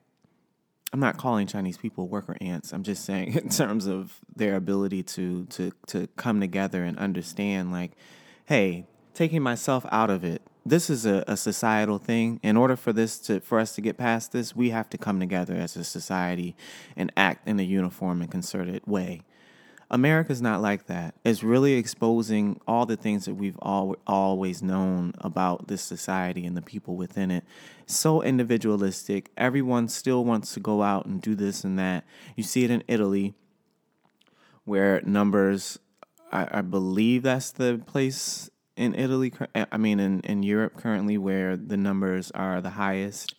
I'm 0.92 1.00
not 1.00 1.18
calling 1.18 1.46
Chinese 1.46 1.76
people 1.76 2.08
worker 2.08 2.36
ants. 2.40 2.72
I'm 2.72 2.82
just 2.82 3.04
saying 3.04 3.34
in 3.42 3.48
terms 3.48 3.86
of 3.86 4.18
their 4.34 4.56
ability 4.56 5.02
to 5.04 5.46
to 5.46 5.72
to 5.88 6.08
come 6.16 6.40
together 6.40 6.82
and 6.82 6.98
understand, 6.98 7.72
like, 7.72 7.92
hey, 8.46 8.86
taking 9.14 9.42
myself 9.42 9.86
out 9.92 10.10
of 10.10 10.24
it, 10.24 10.42
this 10.64 10.90
is 10.90 11.06
a, 11.06 11.24
a, 11.26 11.36
societal 11.36 11.98
thing. 11.98 12.40
In 12.42 12.56
order 12.56 12.76
for 12.76 12.92
this 12.92 13.18
to 13.20 13.40
for 13.40 13.58
us 13.60 13.74
to 13.74 13.80
get 13.80 13.96
past 13.96 14.32
this, 14.32 14.56
we 14.56 14.70
have 14.70 14.90
to 14.90 14.98
come 14.98 15.20
together 15.20 15.54
as 15.54 15.76
a 15.76 15.84
society 15.84 16.56
and 16.96 17.12
act 17.16 17.46
in 17.46 17.60
a 17.60 17.62
uniform 17.62 18.20
and 18.20 18.30
concerted 18.30 18.82
way. 18.86 19.22
America's 19.90 20.40
not 20.40 20.62
like 20.62 20.86
that. 20.86 21.14
It's 21.24 21.42
really 21.42 21.72
exposing 21.74 22.60
all 22.66 22.86
the 22.86 22.96
things 22.96 23.24
that 23.24 23.34
we've 23.34 23.58
all, 23.60 23.96
always 24.06 24.62
known 24.62 25.14
about 25.18 25.66
this 25.66 25.82
society 25.82 26.46
and 26.46 26.56
the 26.56 26.62
people 26.62 26.96
within 26.96 27.30
it. 27.30 27.44
So 27.86 28.22
individualistic. 28.22 29.30
Everyone 29.36 29.88
still 29.88 30.24
wants 30.24 30.54
to 30.54 30.60
go 30.60 30.82
out 30.82 31.06
and 31.06 31.20
do 31.20 31.34
this 31.34 31.64
and 31.64 31.78
that. 31.78 32.04
You 32.36 32.44
see 32.44 32.62
it 32.62 32.70
in 32.70 32.84
Italy, 32.86 33.34
where 34.64 35.00
numbers, 35.04 35.80
I, 36.30 36.58
I 36.58 36.60
believe 36.62 37.24
that's 37.24 37.50
the 37.50 37.82
place 37.84 38.48
in 38.76 38.94
Italy, 38.94 39.32
eh, 39.56 39.66
I 39.72 39.76
mean, 39.76 39.98
in, 39.98 40.20
in 40.20 40.44
Europe 40.44 40.76
currently, 40.76 41.18
where 41.18 41.56
the 41.56 41.76
numbers 41.76 42.30
are 42.30 42.60
the 42.60 42.70
highest. 42.70 43.34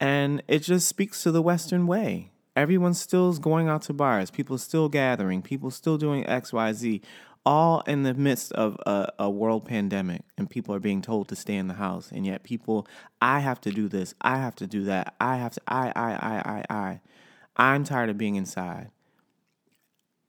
And 0.00 0.42
it 0.48 0.60
just 0.60 0.88
speaks 0.88 1.22
to 1.22 1.30
the 1.30 1.42
Western 1.42 1.86
way. 1.86 2.30
Everyone's 2.56 3.00
still 3.00 3.30
is 3.30 3.38
going 3.38 3.68
out 3.68 3.82
to 3.82 3.92
bars, 3.92 4.30
people 4.30 4.58
still 4.58 4.88
gathering, 4.88 5.42
people 5.42 5.70
still 5.70 5.98
doing 5.98 6.24
XYZ, 6.24 7.02
all 7.44 7.80
in 7.80 8.04
the 8.04 8.14
midst 8.14 8.52
of 8.52 8.76
a, 8.86 9.12
a 9.18 9.28
world 9.28 9.64
pandemic. 9.64 10.22
And 10.38 10.48
people 10.48 10.74
are 10.74 10.80
being 10.80 11.02
told 11.02 11.28
to 11.28 11.36
stay 11.36 11.56
in 11.56 11.66
the 11.66 11.74
house. 11.74 12.10
And 12.12 12.24
yet, 12.24 12.44
people, 12.44 12.86
I 13.20 13.40
have 13.40 13.60
to 13.62 13.70
do 13.70 13.88
this, 13.88 14.14
I 14.20 14.36
have 14.36 14.54
to 14.56 14.66
do 14.66 14.84
that, 14.84 15.14
I 15.20 15.36
have 15.36 15.54
to, 15.54 15.60
I, 15.66 15.92
I, 15.96 16.12
I, 16.12 16.64
I, 16.70 16.74
I. 16.74 17.00
I'm 17.56 17.84
tired 17.84 18.10
of 18.10 18.18
being 18.18 18.36
inside. 18.36 18.90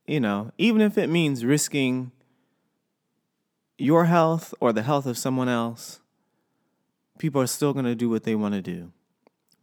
You 0.08 0.20
know, 0.20 0.51
even 0.58 0.82
if 0.82 0.98
it 0.98 1.10
means 1.10 1.46
risking 1.46 2.12
your 3.77 4.05
health 4.05 4.53
or 4.60 4.72
the 4.72 4.84
health 4.84 5.05
of 5.05 5.17
someone 5.17 5.50
else, 5.50 6.00
people 7.17 7.41
are 7.41 7.48
still 7.48 7.74
going 7.74 7.86
to 7.86 7.96
do 7.96 8.10
what 8.10 8.24
they 8.24 8.36
want 8.36 8.53
to 8.53 8.62
do 8.62 8.91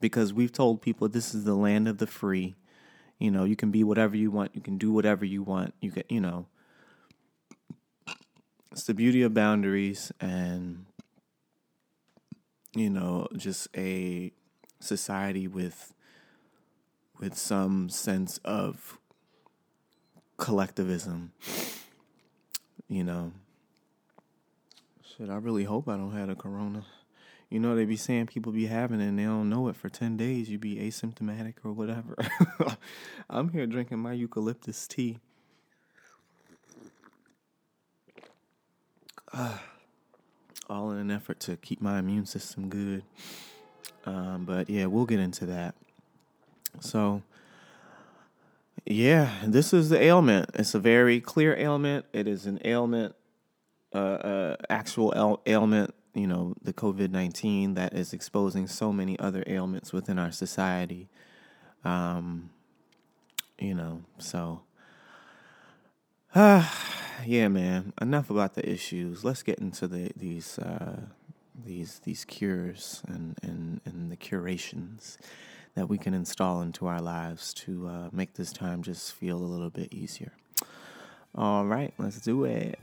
because 0.03 0.35
we've 0.35 0.53
told 0.53 0.83
people 0.83 1.09
this 1.09 1.35
is 1.35 1.45
the 1.45 1.55
land 1.55 1.89
of 1.89 1.97
the 1.97 2.07
free. 2.07 2.57
You 3.19 3.31
know, 3.31 3.45
you 3.45 3.57
can 3.57 3.71
be 3.71 3.85
whatever 3.85 4.17
you 4.17 4.31
want, 4.31 4.55
you 4.55 4.61
can 4.61 4.77
do 4.77 4.93
whatever 4.93 5.25
you 5.25 5.43
want. 5.43 5.73
You 5.81 5.93
can, 5.93 6.03
you 6.11 6.21
know, 6.21 6.47
it's 8.71 8.83
the 8.83 8.93
beauty 8.93 9.23
of 9.23 9.33
boundaries 9.33 10.13
and 10.21 10.85
you 12.75 12.91
know, 12.91 13.29
just 13.37 13.69
a 13.77 14.33
society 14.81 15.47
with 15.47 15.95
with 17.19 17.39
some 17.39 17.89
sense 17.89 18.39
of 18.45 18.99
collectivism. 20.37 21.33
You 22.89 23.05
know, 23.05 23.33
Shit, 25.17 25.29
I 25.29 25.37
really 25.37 25.65
hope 25.65 25.89
I 25.89 25.97
don't 25.97 26.13
have 26.13 26.31
a 26.31 26.35
corona. 26.35 26.87
You 27.53 27.61
know, 27.61 27.77
they 27.77 27.85
be 27.85 27.97
saying 27.97 28.29
people 28.29 28.51
be 28.51 28.65
having 28.65 28.99
it 29.03 29.09
and 29.09 29.19
they 29.19 29.25
don't 29.25 29.51
know 29.51 29.69
it 29.69 29.77
for 29.77 29.91
10 29.91 30.17
days. 30.17 30.49
You 30.49 30.59
be 30.59 30.77
asymptomatic 30.77 31.57
or 31.63 31.73
whatever. 31.73 32.17
I'm 33.29 33.51
here 33.51 33.67
drinking 33.67 33.99
my 33.99 34.15
eucalyptus 34.15 34.87
tea. 34.87 35.19
Uh, 39.35 39.59
all 40.71 40.93
in 40.93 40.99
an 40.99 41.11
effort 41.11 41.41
to 41.41 41.59
keep 41.59 41.83
my 41.83 41.99
immune 41.99 42.25
system 42.25 42.71
good. 42.71 43.03
Um, 44.07 44.47
but 44.47 44.71
yeah, 44.71 44.87
we'll 44.87 45.05
get 45.05 45.21
into 45.21 45.45
that. 45.45 45.75
So, 46.81 47.23
yeah, 48.87 49.31
this 49.45 49.75
is 49.75 49.91
the 49.91 50.03
ailment. 50.03 50.49
It's 50.55 50.75
a 50.75 50.81
very 50.81 51.21
clear 51.21 51.55
ailment. 51.55 52.07
It 52.15 52.27
is 52.27 52.47
an 52.47 52.61
ailment 52.65 53.15
uh, 53.95 53.99
uh, 53.99 54.57
actual 54.71 55.43
ailment, 55.45 55.95
you 56.15 56.27
know, 56.27 56.55
the 56.63 56.73
COVID 56.73 57.11
19 57.11 57.75
that 57.75 57.95
is 57.95 58.13
exposing 58.13 58.67
so 58.67 58.93
many 58.93 59.19
other 59.19 59.43
ailments 59.47 59.93
within 59.93 60.19
our 60.19 60.33
society. 60.33 61.09
Um, 61.85 62.51
you 63.59 63.75
know, 63.75 64.03
so. 64.19 64.63
Uh, 66.35 66.69
yeah, 67.27 67.49
man. 67.49 67.93
Enough 68.01 68.31
about 68.31 68.55
the 68.55 68.69
issues. 68.69 69.25
Let's 69.25 69.43
get 69.43 69.59
into 69.59 69.87
the 69.87 70.13
these 70.17 70.59
uh, 70.59 71.01
these 71.65 72.01
these 72.01 72.25
cures 72.25 73.03
and, 73.07 73.39
and, 73.43 73.81
and 73.85 74.11
the 74.11 74.17
curations 74.17 75.19
that 75.75 75.89
we 75.89 75.97
can 75.99 76.13
install 76.13 76.61
into 76.61 76.87
our 76.87 77.01
lives 77.01 77.55
to 77.55 77.89
uh, 77.89 78.09
make 78.13 78.35
this 78.35 78.53
time 78.53 78.83
just 78.83 79.15
feel 79.15 79.39
a 79.39 79.45
little 79.45 79.71
bit 79.71 79.93
easier. 79.93 80.33
All 81.35 81.65
right, 81.65 81.95
let's 81.99 82.21
do 82.21 82.45
it. 82.45 82.79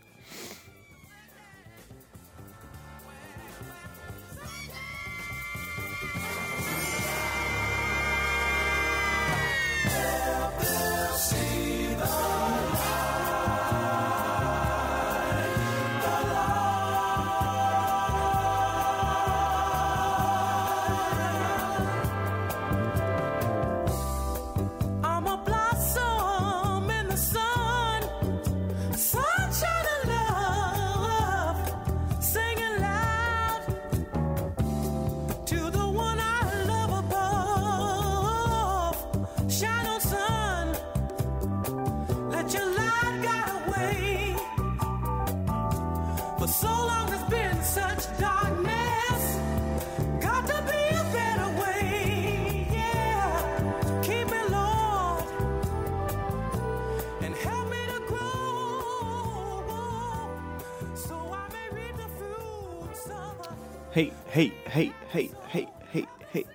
Hey, 63.92 64.14
hey, 64.28 64.54
hey, 64.68 64.94
hey, 65.10 65.32
hey, 65.48 65.68
hey, 65.90 66.06
hey. 66.32 66.46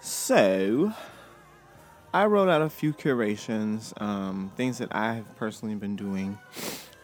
So, 0.00 0.92
I 2.12 2.26
wrote 2.26 2.48
out 2.48 2.62
a 2.62 2.68
few 2.68 2.92
curations, 2.92 3.94
um, 3.98 4.50
things 4.56 4.78
that 4.78 4.92
I 4.92 5.14
have 5.14 5.36
personally 5.36 5.76
been 5.76 5.94
doing 5.94 6.36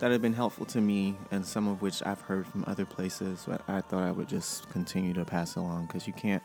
that 0.00 0.10
have 0.10 0.22
been 0.22 0.32
helpful 0.32 0.66
to 0.66 0.80
me, 0.80 1.16
and 1.30 1.46
some 1.46 1.68
of 1.68 1.82
which 1.82 2.02
I've 2.04 2.20
heard 2.22 2.48
from 2.48 2.64
other 2.66 2.84
places. 2.84 3.44
But 3.46 3.62
I 3.68 3.80
thought 3.80 4.02
I 4.02 4.10
would 4.10 4.28
just 4.28 4.68
continue 4.70 5.14
to 5.14 5.24
pass 5.24 5.54
along 5.54 5.86
because 5.86 6.08
you 6.08 6.12
can't. 6.14 6.42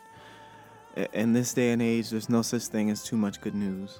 In 1.12 1.32
this 1.32 1.52
day 1.54 1.72
and 1.72 1.82
age, 1.82 2.10
there's 2.10 2.28
no 2.28 2.42
such 2.42 2.66
thing 2.68 2.90
as 2.90 3.02
too 3.02 3.16
much 3.16 3.40
good 3.40 3.56
news. 3.56 3.98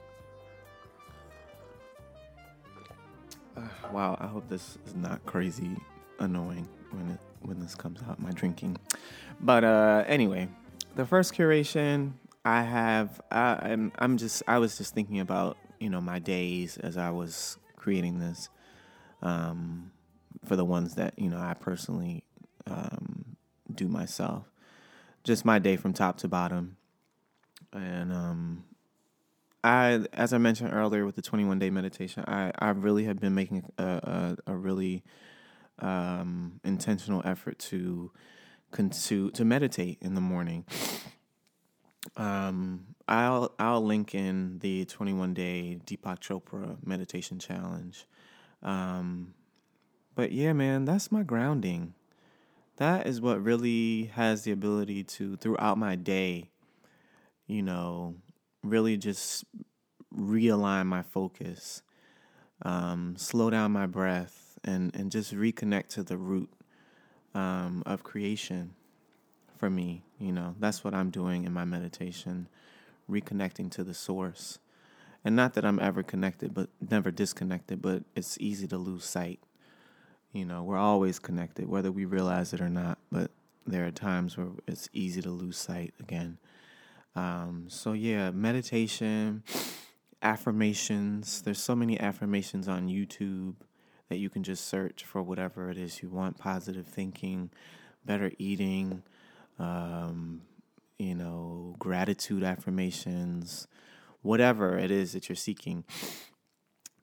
Uh, 3.56 3.62
wow, 3.92 4.16
I 4.20 4.28
hope 4.28 4.48
this 4.48 4.78
is 4.86 4.94
not 4.94 5.26
crazy 5.26 5.76
annoying 6.20 6.68
when 6.92 7.10
it 7.10 7.18
when 7.42 7.60
this 7.60 7.74
comes 7.74 8.00
out. 8.08 8.20
My 8.20 8.30
drinking, 8.30 8.78
but 9.40 9.64
uh, 9.64 10.04
anyway, 10.06 10.48
the 10.96 11.06
first 11.06 11.34
curation 11.34 12.12
I 12.44 12.62
have, 12.62 13.20
I, 13.30 13.58
I'm 13.62 13.92
I'm 13.98 14.16
just 14.16 14.42
I 14.46 14.58
was 14.58 14.78
just 14.78 14.94
thinking 14.94 15.20
about 15.20 15.56
you 15.80 15.90
know 15.90 16.00
my 16.00 16.18
days 16.18 16.78
as 16.78 16.96
I 16.96 17.10
was 17.10 17.58
creating 17.76 18.18
this, 18.18 18.48
um, 19.22 19.90
for 20.44 20.56
the 20.56 20.64
ones 20.64 20.94
that 20.94 21.18
you 21.18 21.28
know 21.28 21.38
I 21.38 21.54
personally 21.54 22.24
um, 22.66 23.36
do 23.74 23.88
myself, 23.88 24.50
just 25.24 25.44
my 25.44 25.58
day 25.58 25.76
from 25.76 25.92
top 25.92 26.18
to 26.18 26.28
bottom, 26.28 26.76
and 27.72 28.12
um, 28.12 28.64
I, 29.64 30.04
as 30.12 30.32
I 30.32 30.38
mentioned 30.38 30.72
earlier 30.72 31.04
with 31.04 31.16
the 31.16 31.22
21 31.22 31.58
day 31.58 31.70
meditation, 31.70 32.24
I, 32.26 32.52
I 32.58 32.70
really 32.70 33.04
have 33.04 33.18
been 33.18 33.34
making 33.34 33.70
a, 33.76 34.36
a, 34.46 34.52
a 34.52 34.56
really 34.56 35.02
um, 35.80 36.60
intentional 36.64 37.22
effort 37.24 37.58
to, 37.58 38.10
to 38.72 39.30
to 39.30 39.44
meditate 39.44 39.98
in 40.00 40.14
the 40.14 40.20
morning. 40.20 40.64
Um, 42.16 42.94
I'll 43.06 43.54
I'll 43.58 43.84
link 43.84 44.14
in 44.14 44.58
the 44.58 44.84
21 44.84 45.34
day 45.34 45.78
Deepak 45.86 46.20
Chopra 46.20 46.76
meditation 46.84 47.38
challenge. 47.38 48.06
Um, 48.62 49.34
but 50.14 50.32
yeah, 50.32 50.52
man, 50.52 50.84
that's 50.84 51.12
my 51.12 51.22
grounding. 51.22 51.94
That 52.76 53.06
is 53.06 53.20
what 53.20 53.42
really 53.42 54.06
has 54.14 54.42
the 54.42 54.52
ability 54.52 55.04
to 55.04 55.36
throughout 55.36 55.78
my 55.78 55.96
day, 55.96 56.50
you 57.46 57.62
know, 57.62 58.14
really 58.62 58.96
just 58.96 59.44
realign 60.16 60.86
my 60.86 61.02
focus, 61.02 61.82
um, 62.62 63.14
slow 63.16 63.50
down 63.50 63.72
my 63.72 63.86
breath, 63.86 64.47
and 64.68 64.94
and 64.94 65.10
just 65.10 65.34
reconnect 65.34 65.88
to 65.88 66.02
the 66.02 66.16
root 66.16 66.50
um, 67.34 67.82
of 67.86 68.02
creation. 68.02 68.74
For 69.56 69.68
me, 69.68 70.04
you 70.20 70.30
know, 70.30 70.54
that's 70.60 70.84
what 70.84 70.94
I'm 70.94 71.10
doing 71.10 71.44
in 71.44 71.52
my 71.52 71.64
meditation, 71.64 72.48
reconnecting 73.10 73.72
to 73.72 73.82
the 73.82 73.94
source, 73.94 74.60
and 75.24 75.34
not 75.34 75.54
that 75.54 75.64
I'm 75.64 75.80
ever 75.80 76.04
connected, 76.04 76.54
but 76.54 76.68
never 76.80 77.10
disconnected. 77.10 77.82
But 77.82 78.04
it's 78.14 78.38
easy 78.40 78.68
to 78.68 78.78
lose 78.78 79.04
sight. 79.04 79.40
You 80.32 80.44
know, 80.44 80.62
we're 80.62 80.78
always 80.78 81.18
connected, 81.18 81.68
whether 81.68 81.90
we 81.90 82.04
realize 82.04 82.52
it 82.52 82.60
or 82.60 82.68
not. 82.68 82.98
But 83.10 83.32
there 83.66 83.84
are 83.84 83.90
times 83.90 84.36
where 84.36 84.48
it's 84.68 84.88
easy 84.92 85.22
to 85.22 85.30
lose 85.30 85.56
sight 85.56 85.92
again. 85.98 86.38
Um, 87.16 87.64
so 87.68 87.94
yeah, 87.94 88.30
meditation, 88.30 89.42
affirmations. 90.22 91.42
There's 91.42 91.60
so 91.60 91.74
many 91.74 91.98
affirmations 91.98 92.68
on 92.68 92.86
YouTube 92.86 93.54
that 94.08 94.18
you 94.18 94.30
can 94.30 94.42
just 94.42 94.66
search 94.66 95.04
for 95.04 95.22
whatever 95.22 95.70
it 95.70 95.78
is 95.78 96.02
you 96.02 96.08
want. 96.08 96.38
Positive 96.38 96.86
thinking, 96.86 97.50
better 98.04 98.32
eating, 98.38 99.02
um, 99.58 100.42
you 100.98 101.14
know, 101.14 101.74
gratitude 101.78 102.42
affirmations, 102.42 103.68
whatever 104.22 104.78
it 104.78 104.90
is 104.90 105.12
that 105.12 105.28
you're 105.28 105.36
seeking. 105.36 105.84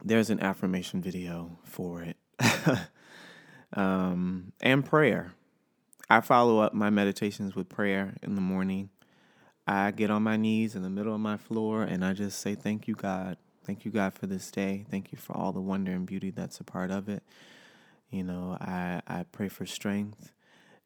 There's 0.03 0.29
an 0.29 0.39
affirmation 0.39 1.01
video 1.01 1.57
for 1.63 2.01
it. 2.01 2.17
um, 3.73 4.51
and 4.61 4.85
prayer. 4.85 5.33
I 6.09 6.21
follow 6.21 6.59
up 6.59 6.73
my 6.73 6.89
meditations 6.89 7.55
with 7.55 7.69
prayer 7.69 8.15
in 8.21 8.35
the 8.35 8.41
morning. 8.41 8.89
I 9.67 9.89
get 9.91 10.11
on 10.11 10.21
my 10.21 10.37
knees 10.37 10.75
in 10.75 10.83
the 10.83 10.89
middle 10.89 11.15
of 11.15 11.19
my 11.19 11.37
floor 11.37 11.81
and 11.81 12.05
I 12.05 12.13
just 12.13 12.39
say, 12.39 12.53
Thank 12.53 12.87
you, 12.87 12.93
God. 12.93 13.37
Thank 13.65 13.84
you, 13.84 13.89
God, 13.89 14.13
for 14.13 14.28
this 14.28 14.51
day. 14.51 14.86
Thank 14.91 15.12
you 15.12 15.17
for 15.17 15.36
all 15.36 15.51
the 15.51 15.60
wonder 15.60 15.91
and 15.91 16.06
beauty 16.06 16.30
that's 16.30 16.60
a 16.60 16.63
part 16.63 16.91
of 16.91 17.10
it. 17.10 17.23
You 18.12 18.23
know, 18.23 18.58
I, 18.62 19.01
I 19.08 19.25
pray 19.32 19.49
for 19.49 19.65
strength 19.65 20.32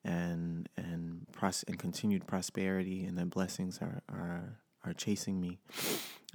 and 0.06 0.70
and 0.78 1.26
pros- 1.34 1.66
and 1.68 1.78
continued 1.78 2.26
prosperity 2.26 3.04
and 3.04 3.18
the 3.18 3.26
blessings 3.26 3.80
are 3.82 4.02
are, 4.08 4.60
are 4.86 4.94
chasing 4.94 5.42
me 5.42 5.60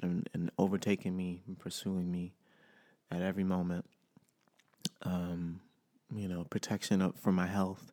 and, 0.03 0.29
and 0.35 0.51
overtaking 0.59 1.17
me 1.17 1.43
and 1.47 1.59
pursuing 1.59 2.13
me 2.13 2.35
at 3.11 3.23
every 3.23 3.45
moment. 3.45 3.87
Um, 5.03 5.61
you 6.15 6.29
know, 6.29 6.45
protection 6.45 7.01
up 7.01 7.19
for 7.19 7.33
my 7.33 7.47
health, 7.47 7.91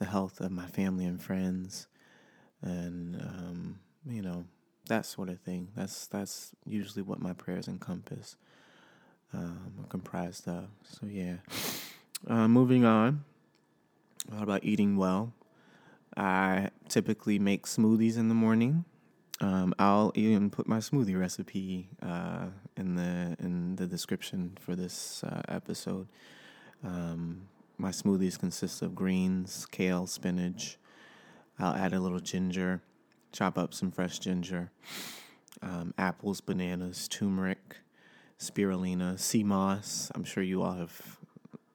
the 0.00 0.06
health 0.06 0.40
of 0.40 0.50
my 0.50 0.66
family 0.66 1.04
and 1.04 1.22
friends, 1.22 1.86
and 2.60 3.14
um, 3.14 3.78
you 4.08 4.22
know, 4.22 4.44
that 4.86 5.06
sort 5.06 5.28
of 5.28 5.40
thing. 5.40 5.68
That's 5.76 6.06
that's 6.06 6.52
usually 6.66 7.02
what 7.02 7.20
my 7.20 7.32
prayers 7.32 7.68
encompass, 7.68 8.36
um, 9.32 9.74
are 9.80 9.88
comprised 9.88 10.48
of. 10.48 10.68
So 10.82 11.06
yeah. 11.06 11.36
Uh, 12.26 12.46
moving 12.46 12.84
on. 12.84 13.24
What 14.28 14.42
about 14.44 14.64
eating 14.64 14.96
well? 14.96 15.32
I 16.16 16.70
typically 16.88 17.38
make 17.38 17.66
smoothies 17.66 18.16
in 18.16 18.28
the 18.28 18.34
morning. 18.34 18.84
Um, 19.40 19.74
I'll 19.78 20.12
even 20.14 20.50
put 20.50 20.68
my 20.68 20.78
smoothie 20.78 21.18
recipe 21.18 21.88
uh, 22.00 22.46
in 22.76 22.94
the 22.94 23.36
in 23.40 23.74
the 23.76 23.86
description 23.86 24.56
for 24.60 24.76
this 24.76 25.24
uh, 25.24 25.42
episode. 25.48 26.06
Um, 26.84 27.48
my 27.76 27.90
smoothies 27.90 28.38
consist 28.38 28.82
of 28.82 28.94
greens, 28.94 29.66
kale, 29.72 30.06
spinach. 30.06 30.78
I'll 31.58 31.74
add 31.74 31.92
a 31.92 32.00
little 32.00 32.20
ginger, 32.20 32.82
chop 33.32 33.58
up 33.58 33.74
some 33.74 33.90
fresh 33.90 34.18
ginger, 34.18 34.70
um, 35.62 35.94
apples, 35.98 36.40
bananas, 36.40 37.08
turmeric, 37.08 37.76
spirulina, 38.38 39.18
sea 39.18 39.44
moss. 39.44 40.10
I'm 40.14 40.24
sure 40.24 40.42
you 40.42 40.62
all 40.62 40.74
have 40.74 41.18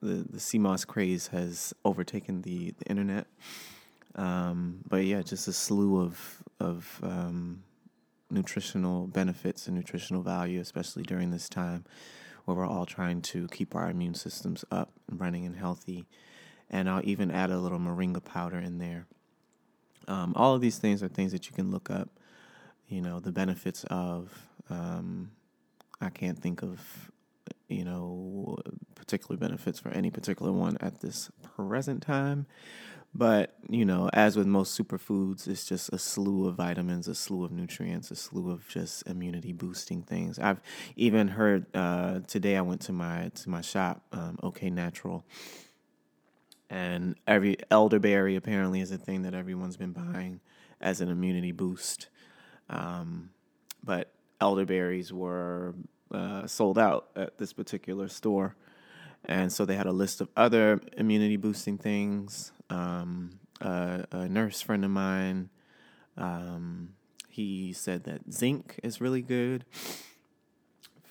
the 0.01 0.25
the 0.29 0.39
sea 0.39 0.59
moss 0.59 0.85
craze 0.85 1.27
has 1.27 1.73
overtaken 1.83 2.41
the 2.41 2.73
the 2.77 2.85
internet. 2.85 3.27
Um, 4.15 4.79
but 4.87 5.05
yeah, 5.05 5.21
just 5.21 5.47
a 5.47 5.53
slew 5.53 6.01
of 6.01 6.43
of 6.59 6.99
um, 7.03 7.63
nutritional 8.29 9.07
benefits 9.07 9.67
and 9.67 9.75
nutritional 9.75 10.23
value, 10.23 10.59
especially 10.59 11.03
during 11.03 11.31
this 11.31 11.49
time 11.49 11.85
where 12.45 12.57
we're 12.57 12.65
all 12.65 12.85
trying 12.85 13.21
to 13.21 13.47
keep 13.49 13.75
our 13.75 13.89
immune 13.89 14.13
systems 14.13 14.63
up 14.71 14.91
and 15.09 15.19
running 15.19 15.45
and 15.45 15.55
healthy. 15.55 16.05
And 16.69 16.89
I'll 16.89 17.01
even 17.03 17.29
add 17.31 17.49
a 17.49 17.57
little 17.57 17.79
moringa 17.79 18.23
powder 18.23 18.57
in 18.57 18.77
there. 18.77 19.05
Um, 20.07 20.33
all 20.35 20.55
of 20.55 20.61
these 20.61 20.77
things 20.77 21.03
are 21.03 21.07
things 21.07 21.31
that 21.31 21.47
you 21.47 21.53
can 21.53 21.71
look 21.71 21.89
up. 21.89 22.09
You 22.87 23.01
know 23.01 23.19
the 23.19 23.31
benefits 23.31 23.83
of. 23.89 24.47
Um, 24.69 25.31
I 25.99 26.09
can't 26.09 26.37
think 26.39 26.61
of 26.61 26.79
you 27.67 27.83
know 27.83 28.57
particular 28.95 29.37
benefits 29.37 29.79
for 29.79 29.89
any 29.89 30.09
particular 30.11 30.51
one 30.51 30.77
at 30.81 31.01
this 31.01 31.31
present 31.55 32.01
time. 32.01 32.45
But, 33.15 33.55
you 33.67 33.83
know, 33.85 34.09
as 34.13 34.37
with 34.37 34.45
most 34.45 34.79
superfoods, 34.79 35.47
it's 35.47 35.65
just 35.65 35.91
a 35.91 35.97
slew 35.97 36.47
of 36.47 36.55
vitamins, 36.55 37.07
a 37.07 37.15
slew 37.15 37.43
of 37.43 37.51
nutrients, 37.51 38.11
a 38.11 38.15
slew 38.15 38.51
of 38.51 38.67
just 38.67 39.07
immunity 39.07 39.53
boosting 39.53 40.03
things. 40.03 40.37
I've 40.37 40.61
even 40.95 41.29
heard 41.29 41.65
uh, 41.75 42.19
today 42.27 42.57
I 42.57 42.61
went 42.61 42.81
to 42.81 42.93
my 42.93 43.31
to 43.33 43.49
my 43.49 43.61
shop, 43.61 44.03
um, 44.11 44.37
OK 44.43 44.69
Natural, 44.69 45.25
and 46.69 47.15
every 47.25 47.57
elderberry 47.71 48.35
apparently 48.35 48.81
is 48.81 48.91
a 48.91 48.97
thing 48.97 49.21
that 49.23 49.33
everyone's 49.33 49.77
been 49.77 49.93
buying 49.93 50.39
as 50.81 51.01
an 51.01 51.09
immunity 51.09 51.51
boost. 51.51 52.07
Um, 52.69 53.29
but 53.83 54.11
elderberries 54.41 55.13
were 55.13 55.73
uh, 56.11 56.45
sold 56.47 56.77
out 56.77 57.07
at 57.15 57.37
this 57.37 57.53
particular 57.53 58.07
store. 58.07 58.55
And 59.25 59.51
so 59.51 59.65
they 59.65 59.75
had 59.75 59.87
a 59.87 59.91
list 59.91 60.21
of 60.21 60.29
other 60.35 60.81
immunity 60.97 61.37
boosting 61.37 61.77
things. 61.77 62.51
Um, 62.69 63.39
a, 63.61 64.05
a, 64.11 64.29
nurse 64.29 64.61
friend 64.61 64.85
of 64.85 64.91
mine, 64.91 65.49
um, 66.17 66.93
he 67.29 67.73
said 67.73 68.03
that 68.03 68.31
zinc 68.31 68.79
is 68.83 69.01
really 69.01 69.21
good 69.21 69.65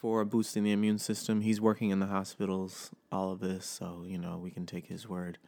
for 0.00 0.24
boosting 0.24 0.64
the 0.64 0.72
immune 0.72 0.98
system. 0.98 1.40
He's 1.40 1.60
working 1.60 1.90
in 1.90 2.00
the 2.00 2.06
hospitals, 2.06 2.90
all 3.10 3.32
of 3.32 3.40
this, 3.40 3.66
so 3.66 4.04
you 4.06 4.18
know 4.18 4.38
we 4.38 4.50
can 4.50 4.66
take 4.66 4.86
his 4.86 5.08
word. 5.08 5.38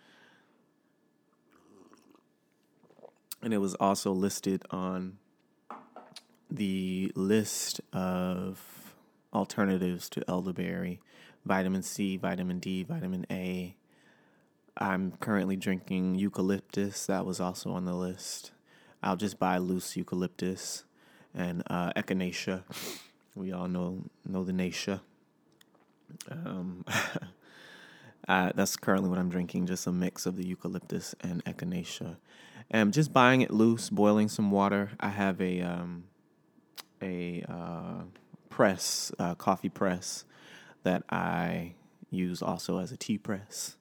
And 3.43 3.55
it 3.55 3.59
was 3.59 3.75
also 3.75 4.13
listed 4.13 4.63
on 4.71 5.19
the 6.51 7.13
list 7.15 7.81
of 7.93 8.95
alternatives 9.33 10.09
to 10.09 10.25
elderberry 10.27 11.01
vitamin 11.45 11.83
C, 11.83 12.17
vitamin 12.17 12.59
D, 12.59 12.83
vitamin 12.83 13.27
A. 13.31 13.77
I'm 14.77 15.13
currently 15.21 15.57
drinking 15.57 16.17
eucalyptus. 16.17 17.07
That 17.07 17.27
was 17.27 17.41
also 17.41 17.71
on 17.71 17.85
the 17.85 17.95
list. 17.95 18.53
I'll 19.03 19.17
just 19.17 19.39
buy 19.39 19.59
loose 19.59 19.97
eucalyptus 19.97 20.85
and 21.35 21.63
uh, 21.69 21.93
echinacea. 21.95 22.63
We 23.38 23.53
all 23.53 23.68
know 23.68 24.03
know 24.27 24.44
the 24.44 24.53
natia. 24.53 25.01
Um, 26.31 26.85
Uh, 28.29 28.53
that's 28.55 28.77
currently 28.77 29.09
what 29.09 29.18
I'm 29.18 29.31
drinking, 29.31 29.66
just 29.66 29.87
a 29.87 29.92
mix 29.92 30.27
of 30.27 30.37
the 30.37 30.46
eucalyptus 30.46 31.14
and 31.22 31.42
echinacea. 31.46 32.18
And 32.70 32.92
just 32.92 33.11
buying 33.11 33.40
it 33.40 33.51
loose, 33.51 33.88
boiling 33.88 34.29
some 34.29 34.51
water. 34.51 34.90
I 35.01 35.09
have 35.09 35.40
a 35.40 35.62
um, 35.62 36.05
a 37.01 37.42
uh, 37.48 38.03
press, 38.51 39.11
uh, 39.18 39.35
coffee 39.35 39.70
press 39.70 40.27
that 40.83 41.05
I 41.09 41.72
use 42.11 42.42
also 42.42 42.79
as 42.79 42.92
a 42.92 42.98
tea 42.98 43.16
press 43.16 43.77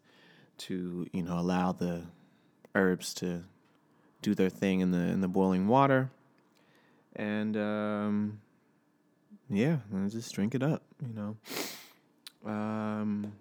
to 0.59 1.05
you 1.11 1.23
know 1.23 1.37
allow 1.37 1.73
the 1.73 2.03
herbs 2.73 3.13
to 3.15 3.43
do 4.21 4.33
their 4.33 4.49
thing 4.49 4.79
in 4.79 4.91
the 4.91 4.99
in 4.99 5.19
the 5.19 5.27
boiling 5.27 5.67
water, 5.67 6.09
and 7.17 7.57
um, 7.57 8.39
yeah, 9.49 9.77
just 10.09 10.33
drink 10.33 10.55
it 10.55 10.63
up, 10.63 10.83
you 11.01 11.13
know. 11.13 11.37
Um, 12.49 13.33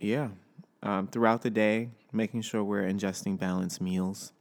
yeah, 0.00 0.28
um, 0.82 1.08
throughout 1.08 1.42
the 1.42 1.50
day, 1.50 1.90
making 2.12 2.42
sure 2.42 2.62
we're 2.62 2.82
ingesting 2.82 3.38
balanced 3.38 3.80
meals. 3.80 4.32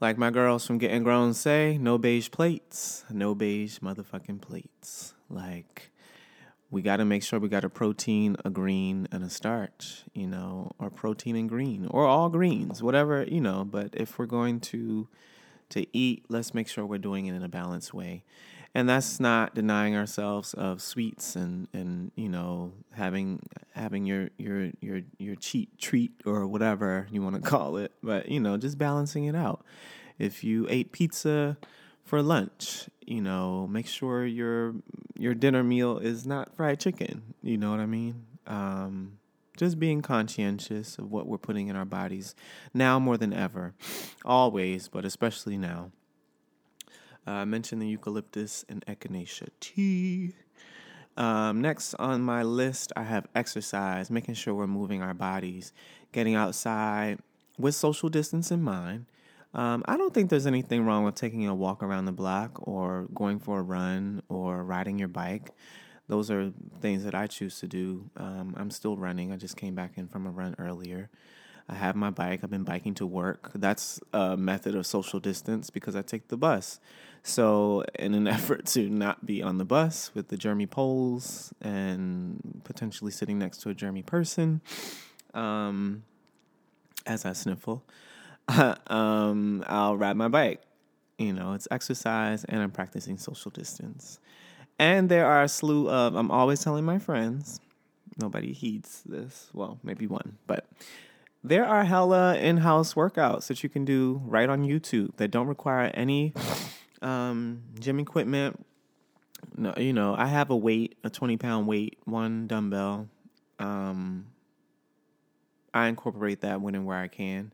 Like 0.00 0.18
my 0.18 0.30
girls 0.30 0.66
from 0.66 0.78
Getting 0.78 1.04
Grown 1.04 1.32
say, 1.32 1.78
no 1.78 1.96
beige 1.96 2.30
plates, 2.30 3.04
no 3.10 3.34
beige 3.34 3.78
motherfucking 3.78 4.42
plates. 4.42 5.14
Like 5.30 5.90
we 6.70 6.82
got 6.82 6.96
to 6.98 7.04
make 7.04 7.22
sure 7.22 7.38
we 7.38 7.48
got 7.48 7.64
a 7.64 7.70
protein, 7.70 8.36
a 8.44 8.50
green, 8.50 9.08
and 9.10 9.24
a 9.24 9.30
starch, 9.30 10.02
you 10.12 10.26
know, 10.26 10.72
or 10.78 10.90
protein 10.90 11.36
and 11.36 11.48
green, 11.48 11.86
or 11.90 12.04
all 12.04 12.28
greens, 12.28 12.82
whatever, 12.82 13.22
you 13.22 13.40
know. 13.40 13.64
But 13.64 13.94
if 13.94 14.18
we're 14.18 14.26
going 14.26 14.60
to 14.60 15.08
to 15.70 15.86
eat, 15.96 16.24
let's 16.28 16.54
make 16.54 16.68
sure 16.68 16.84
we're 16.84 16.98
doing 16.98 17.26
it 17.26 17.34
in 17.34 17.42
a 17.42 17.48
balanced 17.48 17.92
way, 17.94 18.24
and 18.74 18.88
that's 18.88 19.20
not 19.20 19.54
denying 19.54 19.96
ourselves 19.96 20.54
of 20.54 20.82
sweets 20.82 21.36
and 21.36 21.68
and 21.72 22.12
you 22.14 22.28
know 22.28 22.72
having 22.92 23.40
having 23.74 24.06
your 24.06 24.30
your 24.38 24.70
your 24.80 25.00
your 25.18 25.36
cheat 25.36 25.78
treat 25.78 26.12
or 26.24 26.46
whatever 26.46 27.06
you 27.10 27.22
want 27.22 27.36
to 27.36 27.42
call 27.42 27.76
it, 27.76 27.92
but 28.02 28.28
you 28.28 28.40
know 28.40 28.56
just 28.56 28.78
balancing 28.78 29.24
it 29.24 29.34
out. 29.34 29.64
If 30.18 30.42
you 30.44 30.66
ate 30.70 30.92
pizza 30.92 31.58
for 32.06 32.22
lunch. 32.22 32.88
You 33.04 33.20
know, 33.20 33.66
make 33.66 33.86
sure 33.86 34.24
your 34.24 34.74
your 35.18 35.34
dinner 35.34 35.62
meal 35.62 35.98
is 35.98 36.26
not 36.26 36.54
fried 36.56 36.80
chicken. 36.80 37.34
You 37.42 37.58
know 37.58 37.70
what 37.70 37.80
I 37.80 37.86
mean? 37.86 38.24
Um, 38.46 39.18
just 39.56 39.78
being 39.78 40.02
conscientious 40.02 40.98
of 40.98 41.10
what 41.10 41.26
we're 41.26 41.38
putting 41.38 41.68
in 41.68 41.76
our 41.76 41.84
bodies 41.84 42.34
now 42.74 42.98
more 42.98 43.16
than 43.16 43.32
ever, 43.32 43.74
always, 44.24 44.88
but 44.88 45.04
especially 45.04 45.56
now. 45.56 45.90
Uh, 47.26 47.32
I 47.32 47.44
mentioned 47.44 47.82
the 47.82 47.88
eucalyptus 47.88 48.64
and 48.68 48.84
echinacea 48.86 49.48
tea. 49.60 50.34
Um, 51.16 51.60
next 51.60 51.94
on 51.94 52.22
my 52.22 52.42
list, 52.42 52.92
I 52.94 53.02
have 53.04 53.26
exercise, 53.34 54.10
making 54.10 54.34
sure 54.34 54.54
we're 54.54 54.66
moving 54.66 55.02
our 55.02 55.14
bodies, 55.14 55.72
getting 56.12 56.34
outside 56.34 57.18
with 57.58 57.74
social 57.74 58.08
distance 58.08 58.50
in 58.50 58.62
mind, 58.62 59.06
um, 59.56 59.82
I 59.86 59.96
don't 59.96 60.12
think 60.12 60.28
there's 60.28 60.46
anything 60.46 60.84
wrong 60.84 61.04
with 61.04 61.14
taking 61.14 61.46
a 61.46 61.54
walk 61.54 61.82
around 61.82 62.04
the 62.04 62.12
block 62.12 62.68
or 62.68 63.08
going 63.14 63.38
for 63.38 63.60
a 63.60 63.62
run 63.62 64.22
or 64.28 64.62
riding 64.62 64.98
your 64.98 65.08
bike. 65.08 65.50
Those 66.08 66.30
are 66.30 66.52
things 66.80 67.04
that 67.04 67.14
I 67.14 67.26
choose 67.26 67.58
to 67.60 67.66
do. 67.66 68.10
Um, 68.16 68.54
I'm 68.56 68.70
still 68.70 68.96
running. 68.96 69.32
I 69.32 69.36
just 69.36 69.56
came 69.56 69.74
back 69.74 69.92
in 69.96 70.06
from 70.06 70.26
a 70.26 70.30
run 70.30 70.54
earlier. 70.58 71.10
I 71.68 71.74
have 71.74 71.96
my 71.96 72.10
bike. 72.10 72.40
I've 72.44 72.50
been 72.50 72.62
biking 72.62 72.94
to 72.94 73.06
work. 73.06 73.50
That's 73.54 74.00
a 74.12 74.36
method 74.36 74.76
of 74.76 74.86
social 74.86 75.18
distance 75.18 75.68
because 75.68 75.96
I 75.96 76.02
take 76.02 76.28
the 76.28 76.36
bus. 76.36 76.78
So, 77.24 77.84
in 77.98 78.14
an 78.14 78.28
effort 78.28 78.66
to 78.66 78.88
not 78.88 79.26
be 79.26 79.42
on 79.42 79.58
the 79.58 79.64
bus 79.64 80.12
with 80.14 80.28
the 80.28 80.36
germy 80.36 80.70
poles 80.70 81.52
and 81.60 82.60
potentially 82.62 83.10
sitting 83.10 83.38
next 83.38 83.58
to 83.62 83.70
a 83.70 83.74
germy 83.74 84.06
person, 84.06 84.60
um, 85.34 86.04
as 87.04 87.24
I 87.24 87.32
sniffle, 87.32 87.82
um, 88.86 89.64
I'll 89.66 89.96
ride 89.96 90.16
my 90.16 90.28
bike. 90.28 90.62
You 91.18 91.32
know, 91.32 91.54
it's 91.54 91.66
exercise 91.70 92.44
and 92.44 92.62
I'm 92.62 92.70
practicing 92.70 93.18
social 93.18 93.50
distance. 93.50 94.20
And 94.78 95.08
there 95.08 95.26
are 95.26 95.42
a 95.42 95.48
slew 95.48 95.88
of, 95.88 96.14
I'm 96.14 96.30
always 96.30 96.62
telling 96.62 96.84
my 96.84 96.98
friends, 96.98 97.60
nobody 98.20 98.52
heeds 98.52 99.02
this. 99.06 99.50
Well, 99.52 99.78
maybe 99.82 100.06
one, 100.06 100.38
but 100.46 100.66
there 101.42 101.64
are 101.64 101.84
hella 101.84 102.36
in 102.36 102.58
house 102.58 102.94
workouts 102.94 103.46
that 103.46 103.62
you 103.62 103.68
can 103.68 103.84
do 103.84 104.20
right 104.24 104.48
on 104.48 104.64
YouTube 104.64 105.16
that 105.16 105.30
don't 105.30 105.46
require 105.46 105.90
any 105.94 106.34
um, 107.02 107.62
gym 107.78 108.00
equipment. 108.00 108.64
No, 109.56 109.72
you 109.76 109.92
know, 109.92 110.14
I 110.16 110.26
have 110.26 110.50
a 110.50 110.56
weight, 110.56 110.96
a 111.04 111.10
20 111.10 111.36
pound 111.36 111.66
weight, 111.66 111.98
one 112.04 112.46
dumbbell. 112.46 113.08
Um, 113.58 114.26
I 115.72 115.86
incorporate 115.86 116.40
that 116.40 116.60
when 116.60 116.74
and 116.74 116.84
where 116.84 116.98
I 116.98 117.08
can. 117.08 117.52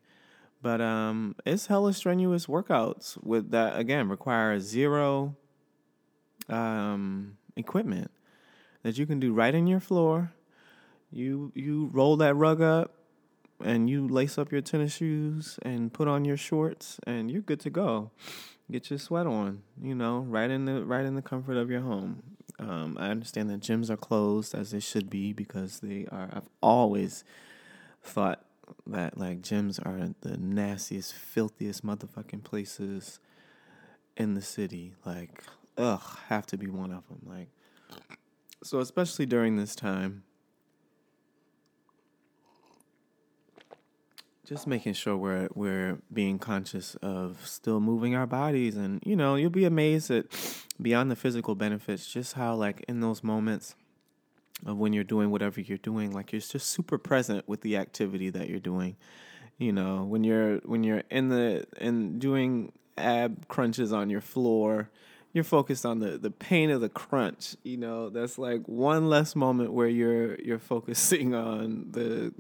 But 0.63 0.81
um, 0.81 1.35
it's 1.45 1.67
hella 1.67 1.93
strenuous 1.93 2.47
workouts 2.47 3.23
with 3.23 3.51
that 3.51 3.79
again 3.79 4.09
require 4.09 4.59
zero 4.61 5.37
um, 6.53 7.39
equipment 7.57 8.11
that 8.83 8.99
you 8.99 9.07
can 9.07 9.19
do 9.19 9.33
right 9.33 9.55
in 9.55 9.67
your 9.67 9.81
floor. 9.81 10.33
You 11.11 11.53
you 11.55 11.91
roll 11.93 12.17
that 12.19 12.35
rug 12.35 12.61
up 12.61 12.95
and 13.65 13.89
you 13.89 14.07
lace 14.09 14.39
up 14.39 14.51
your 14.51 14.61
tennis 14.61 14.95
shoes 14.95 15.59
and 15.63 15.93
put 15.93 16.09
on 16.09 16.25
your 16.25 16.37
shorts 16.37 16.99
and 17.07 17.31
you're 17.31 17.43
good 17.43 17.61
to 17.61 17.71
go. 17.71 18.11
Get 18.71 18.91
your 18.91 18.99
sweat 18.99 19.27
on, 19.27 19.63
you 19.81 19.95
know, 19.95 20.21
right 20.21 20.51
in 20.51 20.65
the 20.65 20.85
right 20.85 21.05
in 21.05 21.15
the 21.15 21.23
comfort 21.23 21.57
of 21.57 21.71
your 21.71 21.83
home. 21.83 22.23
Um, 22.59 22.97
I 22.99 23.09
understand 23.09 23.51
that 23.51 23.61
gyms 23.61 23.91
are 23.91 23.97
closed 23.97 24.55
as 24.55 24.71
they 24.71 24.81
should 24.81 25.11
be 25.11 25.33
because 25.33 25.81
they 25.81 26.07
are. 26.11 26.29
I've 26.33 26.49
always 26.63 27.25
thought 28.03 28.45
that 28.87 29.19
like 29.19 29.43
gyms 29.43 29.85
are 29.85 30.11
the 30.21 30.37
nastiest, 30.37 31.15
filthiest 31.15 31.85
motherfucking 31.85 32.45
places 32.45 33.19
in 34.17 34.35
the 34.35 34.43
city. 34.43 34.95
Like, 35.05 35.43
ugh, 35.77 36.19
have 36.29 36.47
to 36.47 36.57
be 36.57 36.67
one 36.69 36.93
of 36.93 37.07
them. 37.09 37.21
Like, 37.25 37.49
so 38.63 38.81
especially 38.81 39.27
during 39.27 39.57
this 39.57 39.75
time, 39.75 40.25
just 44.45 44.67
making 44.67 44.95
sure 44.95 45.17
we're 45.17 45.49
we're 45.55 45.99
being 46.13 46.39
conscious 46.39 46.95
of 46.97 47.47
still 47.47 47.81
moving 47.81 48.15
our 48.15 48.27
bodies, 48.27 48.77
and 48.77 49.03
you 49.05 49.17
know, 49.17 49.35
you'll 49.35 49.51
be 49.51 49.65
amazed 49.65 50.11
at 50.11 50.27
beyond 50.81 51.11
the 51.11 51.17
physical 51.17 51.55
benefits, 51.55 52.07
just 52.07 52.35
how 52.35 52.55
like 52.55 52.85
in 52.89 53.01
those 53.01 53.23
moments 53.23 53.75
of 54.67 54.79
when 54.79 54.93
you're 54.93 55.05
doing 55.05 55.31
whatever 55.31 55.61
you're 55.61 55.79
doing 55.79 56.13
like 56.13 56.33
you're 56.33 56.41
just 56.41 56.69
super 56.69 56.99
present 56.99 57.49
with 57.49 57.61
the 57.63 57.77
activity 57.77 58.31
that 58.31 58.49
you're 58.49 58.61
doing 58.61 58.97
you 59.59 59.73
know 59.73 60.05
when 60.05 60.25
you're 60.25 60.59
when 60.59 60.85
you're 60.85 61.03
in 61.11 61.29
the 61.29 61.65
in 61.79 62.19
doing 62.19 62.73
ab 62.97 63.49
crunches 63.49 63.93
on 63.93 64.11
your 64.11 64.21
floor 64.21 64.89
you're 65.33 65.45
focused 65.45 65.87
on 65.87 65.99
the 66.01 66.19
the 66.19 66.31
pain 66.31 66.71
of 66.71 66.81
the 66.81 66.89
crunch 66.89 67.57
you 67.63 67.77
know 67.77 68.11
that's 68.11 68.39
like 68.39 68.67
one 68.67 69.09
less 69.09 69.35
moment 69.35 69.73
where 69.73 69.89
you're 69.89 70.41
you're 70.41 70.59
focusing 70.59 71.35
on 71.51 71.87
the 71.91 72.33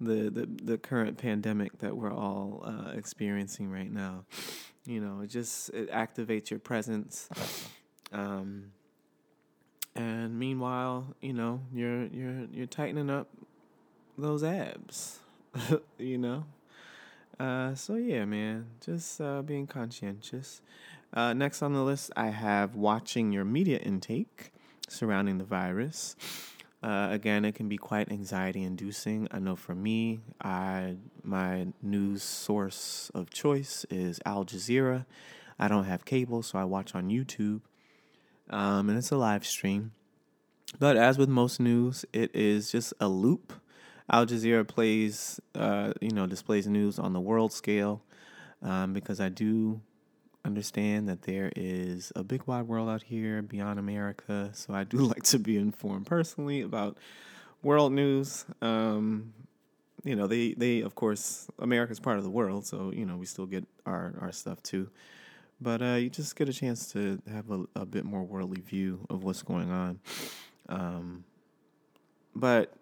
the 0.00 0.30
the, 0.30 0.48
the 0.62 0.78
current 0.78 1.18
pandemic 1.18 1.78
that 1.78 1.96
we're 1.96 2.12
all 2.12 2.62
uh, 2.64 2.90
experiencing 2.92 3.70
right 3.70 3.92
now 3.92 4.24
you 4.86 5.00
know 5.00 5.20
it 5.20 5.28
just 5.28 5.70
it 5.70 5.90
activates 5.90 6.50
your 6.50 6.58
presence 6.58 7.28
um 8.12 8.72
and 9.96 10.38
meanwhile, 10.38 11.14
you 11.20 11.32
know, 11.32 11.60
you're 11.72 12.06
you're 12.06 12.46
you're 12.52 12.66
tightening 12.66 13.10
up 13.10 13.28
those 14.18 14.42
abs, 14.42 15.20
you 15.98 16.18
know. 16.18 16.44
Uh, 17.38 17.74
so 17.74 17.94
yeah, 17.94 18.24
man, 18.24 18.66
just 18.84 19.20
uh, 19.20 19.42
being 19.42 19.66
conscientious. 19.66 20.60
Uh, 21.14 21.32
next 21.32 21.62
on 21.62 21.72
the 21.72 21.82
list, 21.82 22.10
I 22.16 22.26
have 22.26 22.74
watching 22.74 23.32
your 23.32 23.44
media 23.44 23.78
intake 23.78 24.50
surrounding 24.88 25.38
the 25.38 25.44
virus. 25.44 26.16
Uh, 26.82 27.08
again, 27.10 27.44
it 27.44 27.54
can 27.54 27.68
be 27.68 27.78
quite 27.78 28.10
anxiety-inducing. 28.10 29.28
I 29.30 29.38
know 29.38 29.56
for 29.56 29.74
me, 29.74 30.20
I 30.42 30.96
my 31.22 31.68
news 31.80 32.22
source 32.22 33.10
of 33.14 33.30
choice 33.30 33.86
is 33.88 34.20
Al 34.26 34.44
Jazeera. 34.44 35.06
I 35.58 35.68
don't 35.68 35.84
have 35.84 36.04
cable, 36.04 36.42
so 36.42 36.58
I 36.58 36.64
watch 36.64 36.94
on 36.94 37.08
YouTube 37.08 37.60
um, 38.50 38.88
and 38.88 38.98
it's 38.98 39.10
a 39.10 39.16
live 39.16 39.46
stream. 39.46 39.92
But 40.78 40.96
as 40.96 41.18
with 41.18 41.28
most 41.28 41.60
news, 41.60 42.04
it 42.12 42.34
is 42.34 42.70
just 42.70 42.92
a 43.00 43.08
loop. 43.08 43.52
Al 44.10 44.26
Jazeera 44.26 44.66
plays, 44.66 45.40
uh, 45.54 45.92
you 46.00 46.10
know, 46.10 46.26
displays 46.26 46.66
news 46.66 46.98
on 46.98 47.12
the 47.12 47.20
world 47.20 47.52
scale 47.52 48.02
um, 48.62 48.92
because 48.92 49.20
I 49.20 49.28
do 49.28 49.80
understand 50.44 51.08
that 51.08 51.22
there 51.22 51.50
is 51.56 52.12
a 52.14 52.22
big 52.22 52.42
wide 52.46 52.68
world 52.68 52.88
out 52.88 53.02
here 53.02 53.42
beyond 53.42 53.78
America. 53.78 54.50
So 54.52 54.74
I 54.74 54.84
do 54.84 54.98
like 55.12 55.22
to 55.24 55.38
be 55.38 55.56
informed 55.56 56.06
personally 56.06 56.60
about 56.60 56.98
world 57.62 57.92
news. 57.92 58.44
Um, 58.60 59.32
you 60.04 60.14
know, 60.14 60.26
they, 60.26 60.52
they 60.52 60.80
of 60.80 60.94
course, 60.94 61.48
America's 61.58 61.98
part 61.98 62.18
of 62.18 62.24
the 62.24 62.30
world, 62.30 62.66
so 62.66 62.92
you 62.92 63.06
know 63.06 63.16
we 63.16 63.26
still 63.26 63.46
get 63.46 63.64
our 63.86 64.14
our 64.20 64.32
stuff 64.32 64.62
too. 64.62 64.90
But 65.60 65.82
uh, 65.82 65.94
you 65.94 66.10
just 66.10 66.36
get 66.36 66.48
a 66.48 66.52
chance 66.52 66.92
to 66.92 67.22
have 67.30 67.50
a, 67.50 67.64
a, 67.76 67.86
bit 67.86 68.04
more 68.04 68.22
worldly 68.22 68.60
view 68.60 69.06
of 69.08 69.22
what's 69.22 69.42
going 69.42 69.70
on. 69.70 70.00
Um, 70.68 71.24
but 72.34 72.74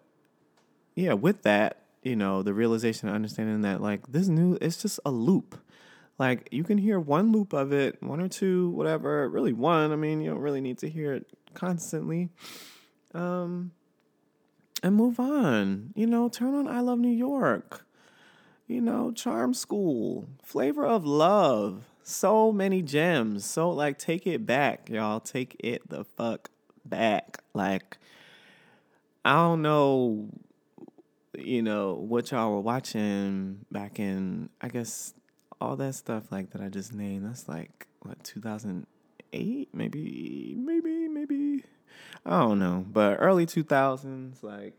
yeah, 0.95 1.13
with 1.13 1.43
that, 1.43 1.83
you 2.01 2.15
know, 2.15 2.43
the 2.43 2.53
realization 2.53 3.07
and 3.07 3.15
understanding 3.15 3.61
that 3.61 3.79
like 3.79 4.11
this 4.11 4.27
new 4.27 4.57
it's 4.59 4.81
just 4.81 4.99
a 5.05 5.11
loop. 5.11 5.55
Like 6.19 6.49
you 6.51 6.63
can 6.63 6.77
hear 6.77 6.99
one 6.99 7.31
loop 7.31 7.53
of 7.53 7.73
it, 7.73 8.01
one 8.01 8.19
or 8.19 8.27
two, 8.27 8.69
whatever, 8.69 9.27
really 9.29 9.53
one. 9.53 9.91
I 9.91 9.95
mean, 9.95 10.21
you 10.21 10.29
don't 10.29 10.39
really 10.39 10.61
need 10.61 10.77
to 10.79 10.89
hear 10.89 11.13
it 11.13 11.27
constantly. 11.53 12.29
Um 13.13 13.71
and 14.81 14.95
move 14.95 15.19
on. 15.19 15.91
You 15.95 16.07
know, 16.07 16.29
turn 16.29 16.53
on 16.53 16.67
I 16.67 16.81
Love 16.81 16.99
New 16.99 17.09
York. 17.09 17.85
You 18.67 18.81
know, 18.81 19.11
Charm 19.11 19.53
School, 19.53 20.27
Flavor 20.43 20.85
of 20.85 21.05
Love. 21.05 21.85
So 22.03 22.51
many 22.51 22.81
gems. 22.81 23.45
So 23.45 23.69
like 23.69 23.97
take 23.97 24.27
it 24.27 24.45
back, 24.45 24.89
y'all. 24.89 25.19
Take 25.19 25.55
it 25.59 25.89
the 25.89 26.03
fuck 26.03 26.49
back. 26.85 27.39
Like 27.53 27.97
I 29.25 29.33
don't 29.33 29.61
know 29.61 30.29
you 31.35 31.63
know 31.63 31.95
what 31.95 32.29
y'all 32.31 32.51
were 32.51 32.59
watching 32.59 33.65
back 33.71 33.99
in 33.99 34.49
I 34.61 34.67
guess 34.67 35.13
all 35.63 35.77
that 35.77 35.95
stuff 35.95 36.29
like 36.29 36.51
that 36.51 36.61
I 36.61 36.67
just 36.67 36.93
named. 36.93 37.25
That's 37.25 37.47
like 37.47 37.87
what 38.01 38.21
2008, 38.25 39.69
maybe, 39.73 40.55
maybe, 40.57 41.07
maybe. 41.07 41.63
I 42.25 42.41
don't 42.41 42.59
know, 42.59 42.85
but 42.91 43.17
early 43.19 43.45
2000s, 43.45 44.43
like. 44.43 44.73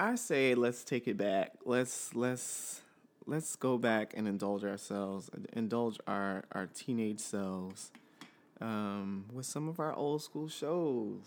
I 0.00 0.14
say 0.16 0.54
let's 0.54 0.82
take 0.82 1.06
it 1.06 1.16
back. 1.16 1.52
Let's 1.64 2.14
let's 2.14 2.80
let's 3.26 3.54
go 3.54 3.78
back 3.78 4.14
and 4.16 4.26
indulge 4.26 4.64
ourselves, 4.64 5.30
indulge 5.52 5.98
our 6.08 6.44
our 6.52 6.66
teenage 6.66 7.20
selves 7.20 7.92
um, 8.60 9.26
with 9.32 9.46
some 9.46 9.68
of 9.68 9.78
our 9.78 9.94
old 9.94 10.22
school 10.22 10.48
shows. 10.48 11.20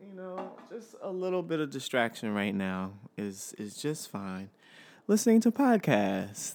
You 0.00 0.16
know, 0.16 0.56
just 0.72 0.96
a 1.02 1.10
little 1.10 1.42
bit 1.42 1.60
of 1.60 1.70
distraction 1.70 2.34
right 2.34 2.54
now 2.54 2.94
is 3.16 3.54
is 3.58 3.76
just 3.76 4.10
fine. 4.10 4.48
Listening 5.06 5.42
to 5.42 5.52
podcasts. 5.52 6.54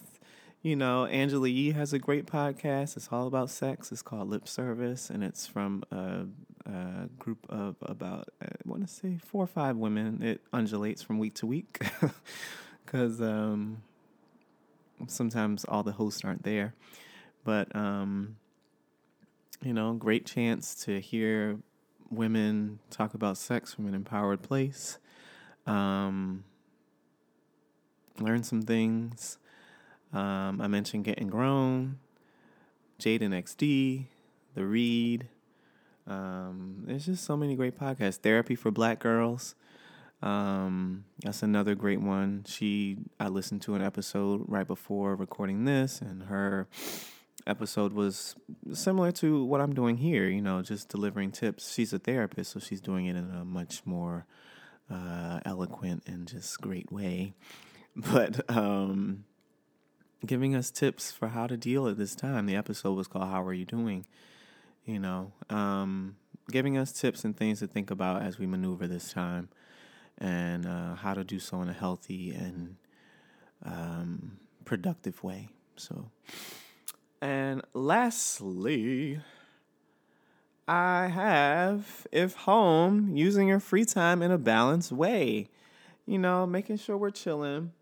You 0.60 0.74
know, 0.74 1.04
Angela 1.06 1.46
Yee 1.46 1.70
has 1.70 1.92
a 1.92 2.00
great 2.00 2.26
podcast. 2.26 2.96
It's 2.96 3.08
all 3.12 3.28
about 3.28 3.48
sex. 3.48 3.92
It's 3.92 4.02
called 4.02 4.28
Lip 4.28 4.48
Service, 4.48 5.08
and 5.08 5.22
it's 5.22 5.46
from 5.46 5.84
a, 5.92 6.26
a 6.68 7.08
group 7.16 7.46
of 7.48 7.76
about 7.80 8.28
I 8.42 8.48
want 8.64 8.82
to 8.82 8.92
say 8.92 9.18
four 9.24 9.44
or 9.44 9.46
five 9.46 9.76
women. 9.76 10.20
It 10.20 10.40
undulates 10.52 11.00
from 11.00 11.20
week 11.20 11.34
to 11.36 11.46
week 11.46 11.78
because 12.84 13.22
um, 13.22 13.84
sometimes 15.06 15.64
all 15.66 15.84
the 15.84 15.92
hosts 15.92 16.24
aren't 16.24 16.42
there. 16.42 16.74
But 17.44 17.74
um, 17.76 18.34
you 19.62 19.72
know, 19.72 19.92
great 19.92 20.26
chance 20.26 20.74
to 20.86 20.98
hear 20.98 21.58
women 22.10 22.80
talk 22.90 23.14
about 23.14 23.36
sex 23.36 23.72
from 23.72 23.86
an 23.86 23.94
empowered 23.94 24.42
place. 24.42 24.98
Um, 25.68 26.42
learn 28.20 28.42
some 28.42 28.62
things. 28.62 29.38
Um, 30.12 30.60
I 30.60 30.66
mentioned 30.66 31.04
Getting 31.04 31.28
Grown, 31.28 31.98
Jaden 32.98 33.30
XD, 33.30 34.06
The 34.54 34.64
Read. 34.64 35.28
Um, 36.06 36.84
there's 36.86 37.06
just 37.06 37.24
so 37.24 37.36
many 37.36 37.54
great 37.54 37.78
podcasts. 37.78 38.16
Therapy 38.16 38.54
for 38.54 38.70
Black 38.70 38.98
Girls. 38.98 39.54
Um, 40.22 41.04
that's 41.22 41.42
another 41.42 41.74
great 41.74 42.00
one. 42.00 42.44
She, 42.46 42.98
I 43.18 43.28
listened 43.28 43.62
to 43.62 43.74
an 43.74 43.82
episode 43.82 44.44
right 44.46 44.66
before 44.66 45.16
recording 45.16 45.64
this, 45.64 46.00
and 46.00 46.24
her 46.24 46.68
episode 47.46 47.92
was 47.92 48.34
similar 48.72 49.12
to 49.12 49.44
what 49.44 49.60
I'm 49.60 49.74
doing 49.74 49.96
here, 49.96 50.28
you 50.28 50.42
know, 50.42 50.60
just 50.62 50.88
delivering 50.88 51.30
tips. 51.30 51.72
She's 51.72 51.92
a 51.92 51.98
therapist, 51.98 52.52
so 52.52 52.60
she's 52.60 52.80
doing 52.80 53.06
it 53.06 53.16
in 53.16 53.30
a 53.30 53.44
much 53.44 53.82
more 53.86 54.26
uh, 54.90 55.40
eloquent 55.44 56.02
and 56.06 56.26
just 56.26 56.60
great 56.60 56.90
way. 56.92 57.34
But 58.12 58.48
um, 58.48 59.24
giving 60.24 60.54
us 60.54 60.70
tips 60.70 61.12
for 61.12 61.28
how 61.28 61.46
to 61.46 61.56
deal 61.56 61.86
at 61.86 61.98
this 61.98 62.14
time. 62.14 62.46
The 62.46 62.56
episode 62.56 62.94
was 62.94 63.06
called 63.06 63.28
How 63.28 63.42
Are 63.42 63.52
You 63.52 63.66
Doing? 63.66 64.06
You 64.86 65.00
know, 65.00 65.32
um, 65.50 66.16
giving 66.50 66.78
us 66.78 66.92
tips 66.92 67.24
and 67.24 67.36
things 67.36 67.58
to 67.58 67.66
think 67.66 67.90
about 67.90 68.22
as 68.22 68.38
we 68.38 68.46
maneuver 68.46 68.86
this 68.86 69.12
time 69.12 69.50
and 70.18 70.66
uh, 70.66 70.94
how 70.94 71.14
to 71.14 71.24
do 71.24 71.38
so 71.38 71.60
in 71.60 71.68
a 71.68 71.74
healthy 71.74 72.30
and 72.30 72.76
um, 73.64 74.38
productive 74.64 75.22
way. 75.22 75.50
So, 75.76 76.10
and 77.20 77.62
lastly, 77.74 79.20
I 80.66 81.08
have, 81.08 82.06
if 82.12 82.34
home, 82.34 83.14
using 83.14 83.48
your 83.48 83.60
free 83.60 83.84
time 83.84 84.22
in 84.22 84.30
a 84.30 84.38
balanced 84.38 84.92
way. 84.92 85.48
You 86.06 86.18
know, 86.18 86.46
making 86.46 86.78
sure 86.78 86.96
we're 86.96 87.10
chilling, 87.10 87.72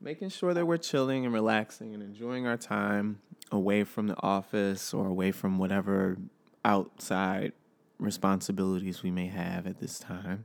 making 0.00 0.28
sure 0.28 0.54
that 0.54 0.66
we're 0.66 0.76
chilling 0.76 1.24
and 1.24 1.34
relaxing 1.34 1.94
and 1.94 2.02
enjoying 2.02 2.46
our 2.46 2.56
time 2.56 3.20
away 3.50 3.84
from 3.84 4.06
the 4.06 4.16
office 4.22 4.94
or 4.94 5.06
away 5.06 5.32
from 5.32 5.58
whatever 5.58 6.16
outside 6.64 7.52
responsibilities 7.98 9.02
we 9.02 9.10
may 9.10 9.26
have 9.26 9.66
at 9.66 9.80
this 9.80 9.98
time. 9.98 10.44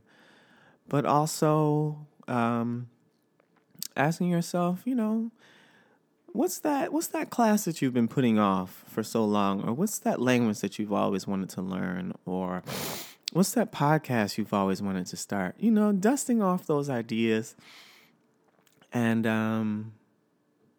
But 0.88 1.06
also 1.06 2.06
um, 2.26 2.88
asking 3.96 4.30
yourself, 4.30 4.82
you 4.84 4.94
know, 4.94 5.30
what's 6.32 6.58
that 6.60 6.92
what's 6.92 7.06
that 7.08 7.30
class 7.30 7.64
that 7.64 7.80
you've 7.80 7.94
been 7.94 8.08
putting 8.08 8.38
off 8.38 8.84
for 8.88 9.02
so 9.02 9.24
long? 9.24 9.62
Or 9.62 9.72
what's 9.72 9.98
that 10.00 10.20
language 10.20 10.60
that 10.60 10.78
you've 10.78 10.92
always 10.92 11.26
wanted 11.26 11.48
to 11.50 11.62
learn? 11.62 12.12
Or 12.26 12.62
what's 13.32 13.52
that 13.52 13.72
podcast 13.72 14.36
you've 14.36 14.52
always 14.52 14.82
wanted 14.82 15.06
to 15.06 15.16
start? 15.16 15.54
You 15.58 15.70
know 15.70 15.92
dusting 15.92 16.42
off 16.42 16.66
those 16.66 16.90
ideas 16.90 17.54
and 18.94 19.26
um, 19.26 19.92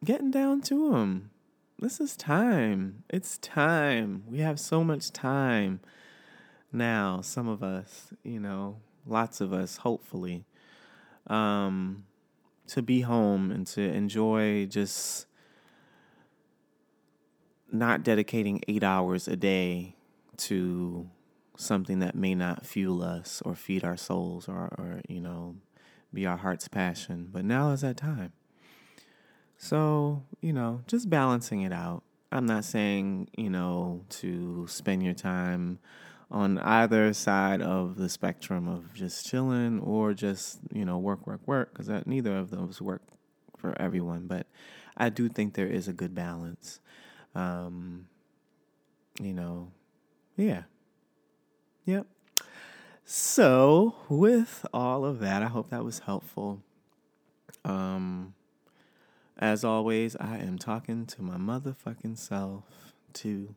getting 0.04 0.32
down 0.32 0.62
to 0.62 0.91
them 0.91 1.30
this 1.78 1.99
is 1.99 2.15
time. 2.15 3.04
It's 3.10 3.38
time. 3.38 4.23
We 4.28 4.39
have 4.39 4.62
so 4.62 4.82
much 4.82 5.12
time 5.12 5.82
now 6.71 7.21
some 7.21 7.47
of 7.47 7.63
us 7.63 8.13
you 8.23 8.39
know 8.39 8.78
lots 9.06 9.39
of 9.39 9.54
us 9.54 9.78
hopefully 9.78 10.43
um, 11.28 12.06
to 12.67 12.82
be 12.82 13.01
home 13.01 13.49
and 13.51 13.65
to 13.65 13.82
enjoy 13.82 14.65
just 14.65 15.25
not 17.71 18.04
dedicating 18.04 18.62
eight 18.67 18.84
hours 18.84 19.28
a 19.28 19.36
day 19.36 19.95
to 20.38 21.10
something 21.58 21.99
that 21.99 22.15
may 22.15 22.36
not 22.36 22.65
fuel 22.65 23.01
us 23.01 23.41
or 23.45 23.56
feed 23.56 23.84
our 23.84 23.97
souls 23.97 24.47
or, 24.47 24.73
or 24.78 25.01
you 25.08 25.21
know, 25.21 25.56
be 26.15 26.25
our 26.25 26.38
heart's 26.38 26.67
passion. 26.67 27.30
But 27.32 27.45
now 27.45 27.71
is 27.71 27.82
that 27.82 27.97
time. 27.97 28.32
So, 29.58 30.23
you 30.41 30.54
know, 30.54 30.82
just 30.88 31.10
balancing 31.10 31.62
it 31.62 31.71
out. 31.71 32.04
I'm 32.32 32.45
not 32.45 32.65
saying, 32.65 33.30
you 33.38 33.49
know, 33.49 34.04
to 34.10 34.65
spend 34.67 35.04
your 35.04 35.13
time 35.13 35.80
on 36.32 36.58
either 36.60 37.13
side 37.13 37.62
of 37.62 37.97
the 37.97 38.10
spectrum 38.10 38.67
of 38.67 38.93
just 38.93 39.25
chilling 39.25 39.80
or 39.80 40.13
just, 40.13 40.60
you 40.73 40.84
know, 40.84 40.97
work, 40.97 41.28
work, 41.28 41.41
work, 41.45 41.71
because 41.71 42.06
neither 42.06 42.36
of 42.36 42.49
those 42.49 42.82
work 42.82 43.04
for 43.58 43.80
everyone. 43.80 44.28
But 44.28 44.47
I 44.97 45.10
do 45.10 45.30
think 45.30 45.54
there 45.54 45.67
is 45.67 45.88
a 45.88 45.93
good 45.93 46.15
balance. 46.15 46.80
Um, 47.36 48.08
you 49.21 49.34
know, 49.34 49.71
yeah. 50.36 50.63
Yep. 51.86 52.08
So, 53.07 53.93
with 54.09 54.65
all 54.73 55.05
of 55.05 55.19
that, 55.19 55.43
I 55.43 55.45
hope 55.45 55.69
that 55.69 55.83
was 55.83 55.99
helpful. 55.99 56.63
Um, 57.63 58.33
as 59.37 59.63
always, 59.63 60.15
I 60.15 60.37
am 60.39 60.57
talking 60.57 61.05
to 61.05 61.21
my 61.21 61.37
motherfucking 61.37 62.17
self 62.17 62.63
too. 63.13 63.53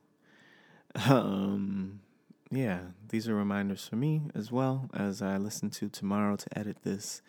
Um, 1.06 2.00
yeah, 2.50 2.80
these 3.08 3.26
are 3.26 3.34
reminders 3.34 3.86
for 3.88 3.96
me 3.96 4.22
as 4.34 4.52
well 4.52 4.90
as 4.92 5.22
I 5.22 5.38
listen 5.38 5.70
to 5.70 5.88
tomorrow 5.88 6.36
to 6.36 6.58
edit 6.58 6.82
this. 6.82 7.22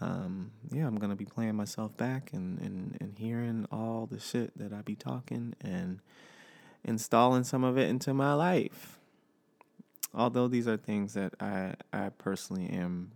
Um, 0.00 0.52
yeah, 0.70 0.86
I'm 0.86 0.96
gonna 0.96 1.16
be 1.16 1.24
playing 1.24 1.56
myself 1.56 1.96
back 1.96 2.32
and, 2.32 2.60
and, 2.60 2.96
and 3.00 3.18
hearing 3.18 3.66
all 3.72 4.06
the 4.08 4.20
shit 4.20 4.56
that 4.56 4.72
I 4.72 4.82
be 4.82 4.94
talking 4.94 5.54
and 5.60 5.98
installing 6.84 7.42
some 7.42 7.64
of 7.64 7.76
it 7.76 7.88
into 7.88 8.14
my 8.14 8.34
life. 8.34 8.97
Although 10.14 10.48
these 10.48 10.66
are 10.66 10.76
things 10.76 11.14
that 11.14 11.34
I 11.40 11.74
I 11.92 12.10
personally 12.10 12.68
am 12.70 13.12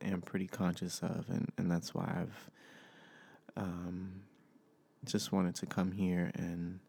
am 0.00 0.22
pretty 0.22 0.46
conscious 0.46 1.00
of 1.02 1.26
and, 1.28 1.50
and 1.58 1.70
that's 1.70 1.94
why 1.94 2.04
I've 2.20 2.50
um, 3.56 4.22
just 5.04 5.32
wanted 5.32 5.54
to 5.56 5.66
come 5.66 5.92
here 5.92 6.30
and 6.34 6.80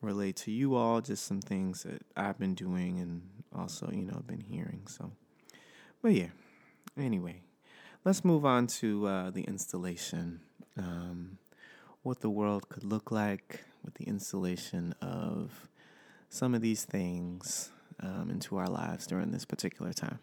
relate 0.00 0.36
to 0.36 0.50
you 0.50 0.74
all 0.74 1.00
just 1.00 1.24
some 1.24 1.40
things 1.40 1.82
that 1.82 2.02
I've 2.16 2.38
been 2.38 2.54
doing 2.54 3.00
and 3.00 3.22
also, 3.54 3.90
you 3.90 4.02
know, 4.02 4.22
been 4.26 4.40
hearing. 4.40 4.82
So, 4.86 5.12
but 6.02 6.12
yeah, 6.12 6.28
anyway, 6.96 7.42
let's 8.04 8.24
move 8.24 8.44
on 8.44 8.66
to 8.66 9.06
uh, 9.06 9.30
the 9.30 9.42
installation. 9.42 10.40
Um, 10.76 11.38
what 12.02 12.20
the 12.20 12.30
world 12.30 12.68
could 12.68 12.84
look 12.84 13.10
like 13.10 13.64
with 13.84 13.94
the 13.94 14.04
installation 14.04 14.94
of 15.02 15.68
some 16.28 16.54
of 16.54 16.60
these 16.60 16.84
things 16.84 17.70
um, 18.02 18.30
into 18.30 18.56
our 18.56 18.68
lives 18.68 19.06
during 19.06 19.30
this 19.30 19.44
particular 19.44 19.92
time. 19.92 20.18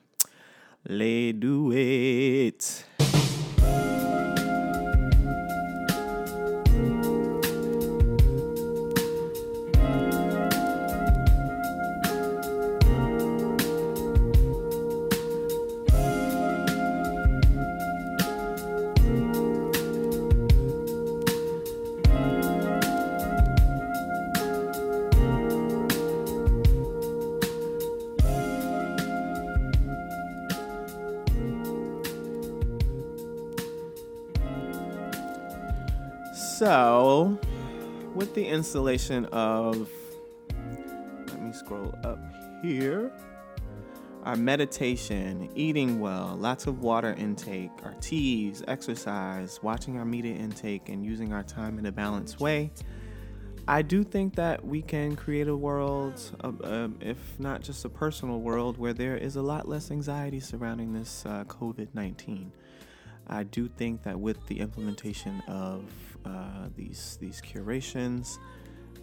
Lay 0.88 1.31
do 1.31 1.71
it. 1.71 2.85
Installation 38.65 39.25
of, 39.25 39.88
let 41.28 41.39
me 41.39 41.54
scroll 41.54 41.93
up 42.04 42.17
here, 42.63 43.12
our 44.23 44.36
meditation, 44.36 45.47
eating 45.54 45.99
well, 45.99 46.36
lots 46.39 46.65
of 46.65 46.82
water 46.82 47.13
intake, 47.13 47.69
our 47.84 47.93
teas, 48.01 48.63
exercise, 48.67 49.60
watching 49.62 49.99
our 49.99 50.04
media 50.04 50.34
intake, 50.34 50.89
and 50.89 51.06
using 51.06 51.32
our 51.32 51.43
time 51.43 51.78
in 51.78 51.86
a 51.86 51.91
balanced 51.91 52.39
way, 52.39 52.71
I 53.67 53.84
do 53.84 54.04
think 54.04 54.34
that 54.34 54.65
we 54.65 54.82
can 54.82 55.15
create 55.15 55.47
a 55.47 55.56
world, 55.56 56.19
uh, 56.43 56.88
if 57.01 57.19
not 57.38 57.62
just 57.62 57.86
a 57.86 57.89
personal 57.89 58.41
world, 58.41 58.80
where 58.80 58.93
there 58.93 59.15
is 59.15 59.36
a 59.36 59.43
lot 59.43 59.67
less 59.67 59.91
anxiety 59.91 60.39
surrounding 60.39 60.91
this 60.91 61.23
uh, 61.28 61.43
COVID 61.43 61.89
19. 61.93 62.51
I 63.28 63.43
do 63.43 63.67
think 63.67 64.01
that 64.04 64.19
with 64.19 64.43
the 64.47 64.60
implementation 64.60 65.41
of 65.47 65.84
uh, 66.25 66.69
these 66.75 67.17
these 67.21 67.41
curations, 67.41 68.39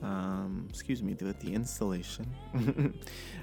um, 0.02 0.66
excuse 0.68 1.02
me, 1.02 1.16
with 1.20 1.38
the 1.40 1.54
installation 1.54 2.26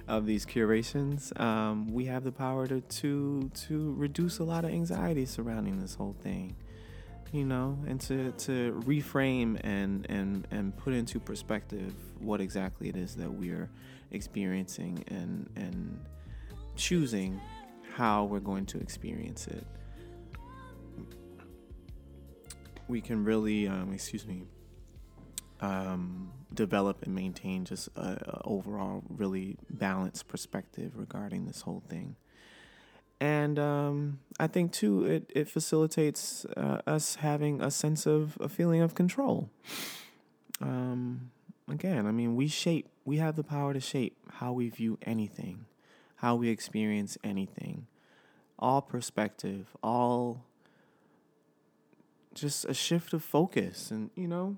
of 0.07 0.25
these 0.25 0.45
curations, 0.45 1.31
um, 1.37 1.91
we 1.93 2.05
have 2.05 2.23
the 2.23 2.31
power 2.31 2.67
to, 2.67 2.81
to 2.81 3.49
to 3.67 3.93
reduce 3.93 4.39
a 4.39 4.43
lot 4.43 4.65
of 4.65 4.71
anxiety 4.71 5.25
surrounding 5.25 5.79
this 5.79 5.95
whole 5.95 6.15
thing, 6.21 6.55
you 7.31 7.45
know, 7.45 7.77
and 7.87 8.01
to, 8.01 8.31
to 8.33 8.81
reframe 8.85 9.59
and 9.63 10.05
and 10.09 10.47
and 10.51 10.75
put 10.77 10.93
into 10.93 11.19
perspective 11.19 11.93
what 12.19 12.41
exactly 12.41 12.89
it 12.89 12.97
is 12.97 13.15
that 13.15 13.31
we're 13.31 13.69
experiencing 14.11 15.03
and 15.07 15.49
and 15.55 15.99
choosing 16.75 17.39
how 17.95 18.23
we're 18.23 18.39
going 18.39 18.65
to 18.65 18.79
experience 18.79 19.47
it 19.47 19.65
we 22.89 22.99
can 22.99 23.23
really, 23.23 23.67
um, 23.67 23.93
excuse 23.93 24.25
me, 24.25 24.43
um, 25.61 26.31
develop 26.53 27.03
and 27.03 27.13
maintain 27.13 27.63
just 27.63 27.87
a, 27.95 28.01
a, 28.01 28.41
overall 28.43 29.03
really 29.07 29.57
balanced 29.69 30.27
perspective 30.27 30.93
regarding 30.95 31.45
this 31.45 31.61
whole 31.61 31.83
thing. 31.87 32.15
And 33.21 33.59
um, 33.59 34.19
I 34.39 34.47
think 34.47 34.71
too, 34.71 35.05
it 35.05 35.31
it 35.35 35.47
facilitates 35.47 36.45
uh, 36.57 36.79
us 36.87 37.15
having 37.15 37.61
a 37.61 37.69
sense 37.69 38.07
of 38.07 38.37
a 38.39 38.49
feeling 38.49 38.81
of 38.81 38.95
control. 38.95 39.49
Um, 40.61 41.31
again, 41.69 42.07
I 42.07 42.11
mean, 42.11 42.35
we 42.35 42.47
shape, 42.47 42.87
we 43.05 43.17
have 43.17 43.35
the 43.35 43.43
power 43.43 43.73
to 43.73 43.79
shape 43.79 44.17
how 44.31 44.53
we 44.53 44.69
view 44.69 44.97
anything, 45.01 45.65
how 46.15 46.35
we 46.35 46.49
experience 46.49 47.17
anything, 47.23 47.87
all 48.57 48.81
perspective, 48.81 49.75
all 49.83 50.45
just 52.33 52.65
a 52.65 52.73
shift 52.73 53.13
of 53.13 53.23
focus 53.23 53.91
and 53.91 54.09
you 54.15 54.27
know 54.27 54.57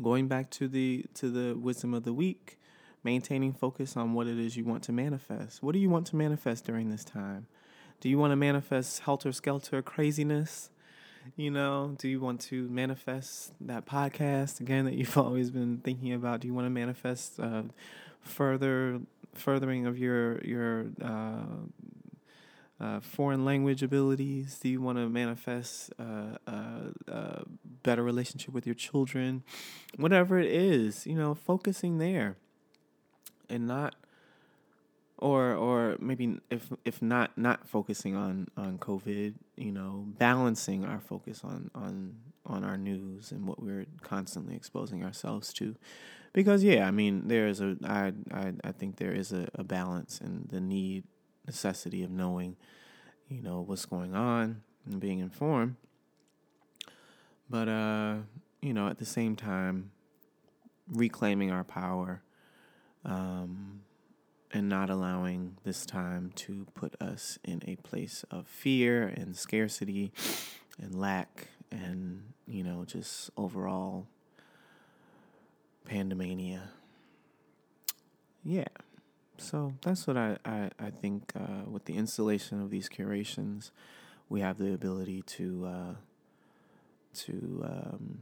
going 0.00 0.28
back 0.28 0.50
to 0.50 0.68
the 0.68 1.04
to 1.14 1.28
the 1.30 1.54
wisdom 1.58 1.92
of 1.94 2.04
the 2.04 2.12
week 2.12 2.58
maintaining 3.04 3.52
focus 3.52 3.96
on 3.96 4.12
what 4.12 4.26
it 4.26 4.38
is 4.38 4.56
you 4.56 4.64
want 4.64 4.82
to 4.82 4.92
manifest. 4.92 5.62
What 5.62 5.72
do 5.72 5.78
you 5.78 5.88
want 5.88 6.06
to 6.08 6.16
manifest 6.16 6.64
during 6.64 6.90
this 6.90 7.04
time? 7.04 7.46
Do 8.00 8.08
you 8.08 8.18
want 8.18 8.32
to 8.32 8.36
manifest 8.36 9.00
helter 9.00 9.32
skelter 9.32 9.82
craziness? 9.82 10.70
You 11.36 11.50
know 11.50 11.94
do 11.98 12.08
you 12.08 12.20
want 12.20 12.40
to 12.42 12.68
manifest 12.68 13.52
that 13.60 13.86
podcast 13.86 14.60
again 14.60 14.84
that 14.86 14.94
you've 14.94 15.16
always 15.26 15.50
been 15.50 15.78
thinking 15.78 16.12
about? 16.12 16.40
Do 16.40 16.48
you 16.48 16.54
want 16.54 16.66
to 16.66 16.70
manifest 16.70 17.38
uh, 17.40 17.62
further 18.20 19.00
furthering 19.34 19.86
of 19.86 19.98
your 19.98 20.38
your 20.40 20.86
uh, 21.02 21.44
uh, 22.80 23.00
foreign 23.00 23.44
language 23.44 23.82
abilities? 23.82 24.58
Do 24.58 24.68
you 24.68 24.80
want 24.80 24.98
to 24.98 25.08
manifest 25.08 25.92
uh, 25.98 26.36
uh, 26.46 26.90
a 27.08 27.42
better 27.82 28.02
relationship 28.02 28.54
with 28.54 28.66
your 28.66 28.74
children? 28.74 29.42
Whatever 29.96 30.38
it 30.38 30.50
is, 30.50 31.06
you 31.06 31.14
know, 31.14 31.34
focusing 31.34 31.98
there 31.98 32.36
and 33.48 33.66
not 33.66 33.94
or 35.18 35.54
or 35.54 35.96
maybe 36.00 36.38
if 36.50 36.70
if 36.84 37.02
not 37.02 37.36
not 37.36 37.66
focusing 37.68 38.14
on 38.14 38.46
on 38.56 38.78
covid 38.78 39.34
you 39.56 39.72
know 39.72 40.04
balancing 40.18 40.84
our 40.84 41.00
focus 41.00 41.42
on 41.44 41.70
on 41.74 42.14
on 42.46 42.64
our 42.64 42.76
news 42.76 43.32
and 43.32 43.46
what 43.46 43.60
we're 43.60 43.86
constantly 44.00 44.54
exposing 44.54 45.04
ourselves 45.04 45.52
to 45.52 45.74
because 46.32 46.62
yeah 46.62 46.86
i 46.86 46.90
mean 46.90 47.26
there 47.26 47.48
is 47.48 47.60
a 47.60 47.76
i 47.84 48.12
i, 48.32 48.52
I 48.62 48.72
think 48.72 48.96
there 48.96 49.12
is 49.12 49.32
a, 49.32 49.48
a 49.54 49.64
balance 49.64 50.20
and 50.20 50.48
the 50.48 50.60
need 50.60 51.04
necessity 51.48 52.04
of 52.04 52.10
knowing, 52.10 52.56
you 53.28 53.42
know, 53.42 53.60
what's 53.60 53.86
going 53.86 54.14
on 54.14 54.62
and 54.86 55.00
being 55.00 55.18
informed. 55.18 55.74
But 57.50 57.68
uh, 57.68 58.16
you 58.60 58.72
know, 58.72 58.88
at 58.88 58.98
the 58.98 59.06
same 59.06 59.34
time, 59.34 59.90
reclaiming 60.86 61.50
our 61.50 61.64
power, 61.64 62.22
um, 63.04 63.80
and 64.52 64.68
not 64.68 64.90
allowing 64.90 65.56
this 65.64 65.86
time 65.86 66.32
to 66.36 66.66
put 66.74 66.94
us 67.00 67.38
in 67.44 67.62
a 67.66 67.76
place 67.76 68.24
of 68.30 68.46
fear 68.46 69.06
and 69.08 69.36
scarcity 69.36 70.12
and 70.80 70.94
lack 70.94 71.48
and 71.70 72.22
you 72.46 72.62
know 72.62 72.84
just 72.84 73.30
overall 73.36 74.06
pandemania. 75.88 76.60
Yeah. 78.44 78.68
So 79.38 79.72
that's 79.82 80.06
what 80.06 80.16
I, 80.16 80.36
I, 80.44 80.70
I 80.80 80.90
think 80.90 81.32
uh, 81.36 81.70
with 81.70 81.84
the 81.84 81.96
installation 81.96 82.60
of 82.60 82.70
these 82.70 82.88
curations, 82.88 83.70
we 84.28 84.40
have 84.40 84.58
the 84.58 84.74
ability 84.74 85.22
to 85.22 85.66
uh, 85.66 85.94
to 87.14 87.64
um, 87.64 88.18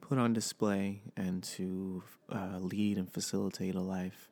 put 0.00 0.18
on 0.18 0.32
display 0.32 1.02
and 1.16 1.42
to 1.42 2.02
uh, 2.32 2.58
lead 2.58 2.98
and 2.98 3.12
facilitate 3.12 3.74
a 3.74 3.80
life 3.80 4.28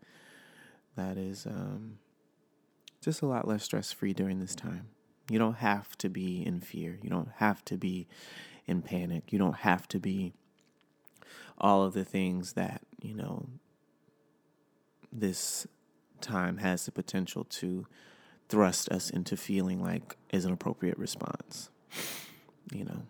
that 0.96 1.16
is 1.16 1.46
um, 1.46 1.98
just 3.02 3.22
a 3.22 3.26
lot 3.26 3.46
less 3.46 3.62
stress 3.62 3.92
free 3.92 4.12
during 4.12 4.40
this 4.40 4.54
time. 4.54 4.88
You 5.30 5.38
don't 5.38 5.58
have 5.58 5.96
to 5.98 6.08
be 6.08 6.44
in 6.44 6.60
fear. 6.60 6.98
You 7.02 7.10
don't 7.10 7.30
have 7.36 7.64
to 7.66 7.76
be 7.76 8.08
in 8.66 8.82
panic. 8.82 9.32
You 9.32 9.38
don't 9.38 9.58
have 9.58 9.86
to 9.88 9.98
be 9.98 10.32
all 11.58 11.84
of 11.84 11.92
the 11.92 12.04
things 12.04 12.54
that 12.54 12.82
you 13.00 13.14
know 13.14 13.46
this 15.12 15.66
time 16.20 16.58
has 16.58 16.86
the 16.86 16.92
potential 16.92 17.44
to 17.44 17.86
thrust 18.48 18.88
us 18.90 19.10
into 19.10 19.36
feeling 19.36 19.82
like 19.82 20.16
is 20.32 20.44
an 20.44 20.52
appropriate 20.52 20.98
response. 20.98 21.70
You 22.72 22.84
know, 22.84 23.02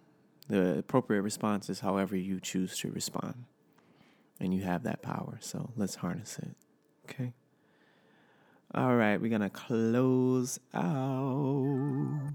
the 0.49 0.79
appropriate 0.79 1.23
response 1.23 1.71
is 1.71 1.81
however 1.81 2.17
you 2.17 2.41
choose 2.41 2.77
to 2.79 2.91
respond. 2.91 3.45
And 4.41 4.53
you 4.53 4.63
have 4.63 4.83
that 4.83 5.03
power. 5.03 5.39
So 5.41 5.71
let's 5.77 5.97
harness 5.97 6.39
it. 6.39 6.57
Okay. 7.09 7.33
All 8.75 8.97
right, 8.97 9.21
we're 9.21 9.29
going 9.29 9.43
to 9.43 9.51
close 9.51 10.59
out. 10.75 12.33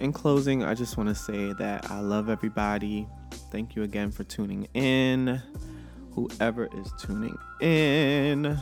In 0.00 0.12
closing, 0.12 0.64
I 0.64 0.74
just 0.74 0.96
want 0.96 1.08
to 1.08 1.14
say 1.14 1.52
that 1.54 1.90
I 1.90 2.00
love 2.00 2.28
everybody. 2.28 3.06
Thank 3.50 3.76
you 3.76 3.82
again 3.82 4.10
for 4.10 4.24
tuning 4.24 4.66
in. 4.74 5.40
Whoever 6.12 6.68
is 6.74 6.92
tuning 6.98 7.36
in. 7.60 8.58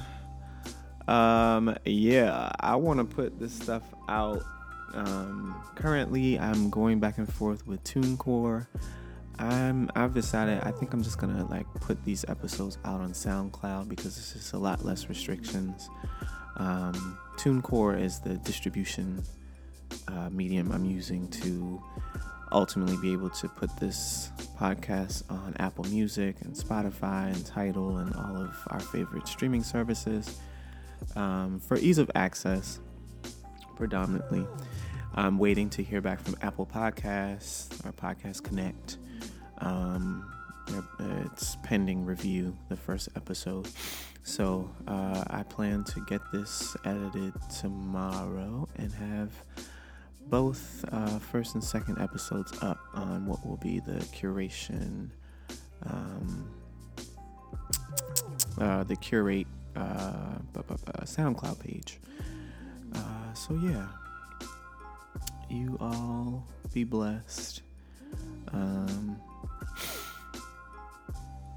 Um, 1.06 1.76
yeah, 1.84 2.50
I 2.60 2.76
want 2.76 2.98
to 2.98 3.04
put 3.04 3.38
this 3.38 3.52
stuff 3.52 3.82
out. 4.08 4.42
Um, 4.92 5.62
currently, 5.74 6.38
I'm 6.38 6.70
going 6.70 7.00
back 7.00 7.18
and 7.18 7.32
forth 7.32 7.66
with 7.66 7.82
TuneCore. 7.84 8.66
I'm 9.38 9.88
I've 9.94 10.14
decided 10.14 10.60
I 10.64 10.72
think 10.72 10.92
I'm 10.92 11.02
just 11.02 11.18
gonna 11.18 11.46
like 11.46 11.66
put 11.74 12.04
these 12.04 12.24
episodes 12.26 12.76
out 12.84 13.00
on 13.00 13.12
SoundCloud 13.12 13.88
because 13.88 14.18
it's 14.18 14.32
just 14.32 14.52
a 14.52 14.58
lot 14.58 14.84
less 14.84 15.08
restrictions. 15.08 15.88
Um, 16.56 17.18
TuneCore 17.36 18.00
is 18.00 18.18
the 18.18 18.34
distribution 18.38 19.22
uh, 20.08 20.30
medium 20.30 20.72
I'm 20.72 20.84
using 20.84 21.28
to 21.28 21.82
ultimately 22.52 22.96
be 22.96 23.12
able 23.12 23.30
to 23.30 23.48
put 23.48 23.76
this 23.76 24.32
podcast 24.58 25.22
on 25.30 25.54
Apple 25.58 25.84
Music 25.84 26.36
and 26.40 26.54
Spotify 26.54 27.32
and 27.32 27.44
Tidal 27.44 27.98
and 27.98 28.14
all 28.14 28.36
of 28.36 28.56
our 28.68 28.80
favorite 28.80 29.28
streaming 29.28 29.62
services 29.62 30.38
um, 31.16 31.60
for 31.60 31.76
ease 31.76 31.98
of 31.98 32.10
access, 32.14 32.80
predominantly. 33.76 34.46
I'm 35.14 35.38
waiting 35.38 35.68
to 35.70 35.82
hear 35.82 36.00
back 36.00 36.20
from 36.20 36.36
Apple 36.42 36.66
Podcasts 36.66 37.84
or 37.84 37.92
Podcast 37.92 38.42
Connect. 38.44 38.98
Um, 39.58 40.32
it's 41.32 41.56
pending 41.62 42.04
review, 42.04 42.56
the 42.68 42.76
first 42.76 43.08
episode. 43.16 43.68
So 44.22 44.70
uh, 44.86 45.24
I 45.28 45.42
plan 45.44 45.84
to 45.84 46.04
get 46.06 46.20
this 46.32 46.76
edited 46.84 47.32
tomorrow 47.60 48.68
and 48.76 48.92
have 48.92 49.32
both 50.30 50.84
uh, 50.92 51.18
first 51.18 51.54
and 51.54 51.64
second 51.64 51.98
episodes 52.00 52.52
up 52.62 52.78
on 52.94 53.26
what 53.26 53.44
will 53.46 53.56
be 53.56 53.80
the 53.80 53.98
curation, 54.14 55.10
um, 55.86 56.50
uh, 58.60 58.84
the 58.84 58.96
curate 58.96 59.46
uh, 59.76 60.38
SoundCloud 61.02 61.60
page. 61.60 61.98
Uh, 62.94 63.32
so 63.34 63.54
yeah, 63.62 63.86
you 65.48 65.76
all 65.80 66.46
be 66.72 66.84
blessed. 66.84 67.62
Um, 68.52 69.18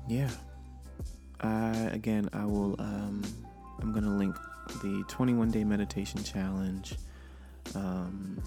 yeah. 0.07 0.29
again, 1.41 2.29
I 2.33 2.45
will. 2.45 2.75
Um, 2.79 3.21
I'm 3.81 3.91
gonna 3.91 4.15
link 4.15 4.35
the 4.81 5.03
21 5.07 5.51
day 5.51 5.63
meditation 5.63 6.23
challenge, 6.23 6.95
um, 7.75 8.41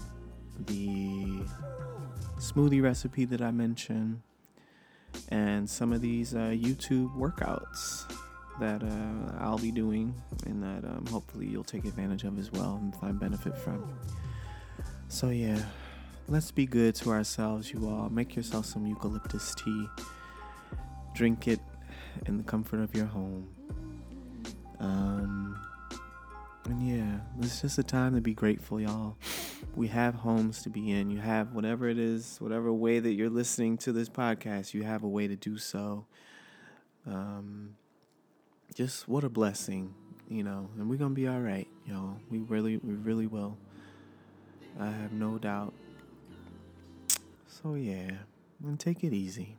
the 0.67 1.43
smoothie 2.37 2.81
recipe 2.81 3.25
that 3.25 3.41
I 3.41 3.51
mentioned, 3.51 4.21
and 5.29 5.69
some 5.69 5.93
of 5.93 6.01
these 6.01 6.35
uh, 6.35 6.53
YouTube 6.53 7.15
workouts 7.17 8.11
that 8.59 8.83
uh, 8.83 9.43
I'll 9.43 9.57
be 9.57 9.71
doing, 9.71 10.13
and 10.45 10.63
that 10.63 10.87
um, 10.87 11.05
hopefully 11.09 11.47
you'll 11.47 11.63
take 11.63 11.85
advantage 11.85 12.23
of 12.23 12.39
as 12.39 12.51
well 12.51 12.79
and 12.81 12.95
find 12.95 13.19
benefit 13.19 13.57
from. 13.57 13.97
So 15.07 15.29
yeah, 15.29 15.61
let's 16.27 16.51
be 16.51 16.65
good 16.65 16.95
to 16.95 17.11
ourselves, 17.11 17.71
you 17.71 17.87
all. 17.87 18.09
Make 18.09 18.35
yourself 18.35 18.65
some 18.65 18.85
eucalyptus 18.85 19.53
tea. 19.55 19.87
Drink 21.13 21.47
it 21.47 21.59
in 22.25 22.37
the 22.37 22.43
comfort 22.43 22.81
of 22.81 22.95
your 22.95 23.05
home. 23.05 23.47
Um, 24.79 25.59
and 26.67 26.87
yeah, 26.87 27.19
it's 27.41 27.61
just 27.61 27.77
a 27.77 27.83
time 27.83 28.15
to 28.15 28.21
be 28.21 28.33
grateful, 28.33 28.79
y'all. 28.79 29.17
We 29.75 29.87
have 29.87 30.15
homes 30.15 30.63
to 30.63 30.69
be 30.69 30.91
in. 30.91 31.11
You 31.11 31.19
have 31.19 31.53
whatever 31.53 31.87
it 31.87 31.99
is, 31.99 32.37
whatever 32.39 32.73
way 32.73 32.99
that 32.99 33.13
you're 33.13 33.29
listening 33.29 33.77
to 33.79 33.91
this 33.91 34.09
podcast, 34.09 34.73
you 34.73 34.83
have 34.83 35.03
a 35.03 35.07
way 35.07 35.27
to 35.27 35.35
do 35.35 35.57
so. 35.57 36.05
Um, 37.07 37.75
just 38.73 39.07
what 39.07 39.23
a 39.23 39.29
blessing, 39.29 39.93
you 40.27 40.43
know. 40.43 40.69
And 40.77 40.89
we're 40.89 40.97
gonna 40.97 41.13
be 41.13 41.27
all 41.27 41.39
right, 41.39 41.67
y'all. 41.85 42.17
We 42.29 42.39
really, 42.39 42.77
we 42.77 42.93
really 42.93 43.27
will. 43.27 43.57
I 44.79 44.87
have 44.87 45.11
no 45.11 45.37
doubt. 45.37 45.73
So 47.47 47.75
yeah, 47.75 48.11
and 48.63 48.79
take 48.79 49.03
it 49.03 49.13
easy. 49.13 49.57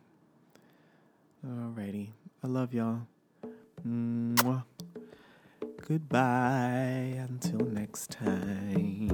Alrighty, 1.46 2.08
I 2.42 2.46
love 2.48 2.74
y'all. 2.74 3.02
Mwah. 3.86 4.64
Goodbye 5.88 7.16
until 7.28 7.60
next 7.60 8.10
time. 8.10 9.08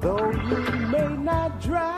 Diamond 0.00 0.94
in 0.94 1.24
the 1.24 1.52
back, 1.60 1.97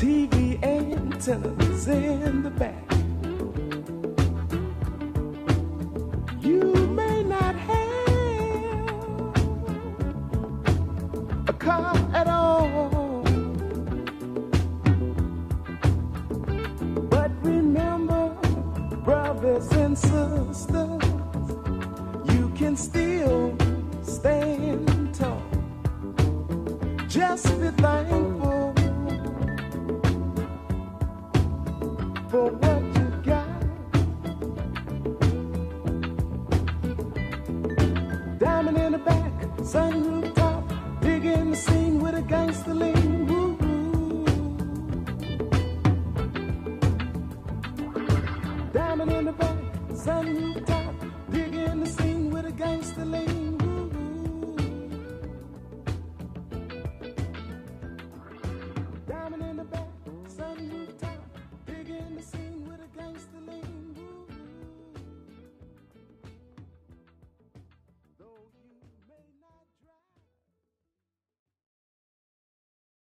sun 0.00 0.28
rooftop, 0.30 1.44
in 1.44 1.58
the 1.58 1.76
scene 1.76 2.87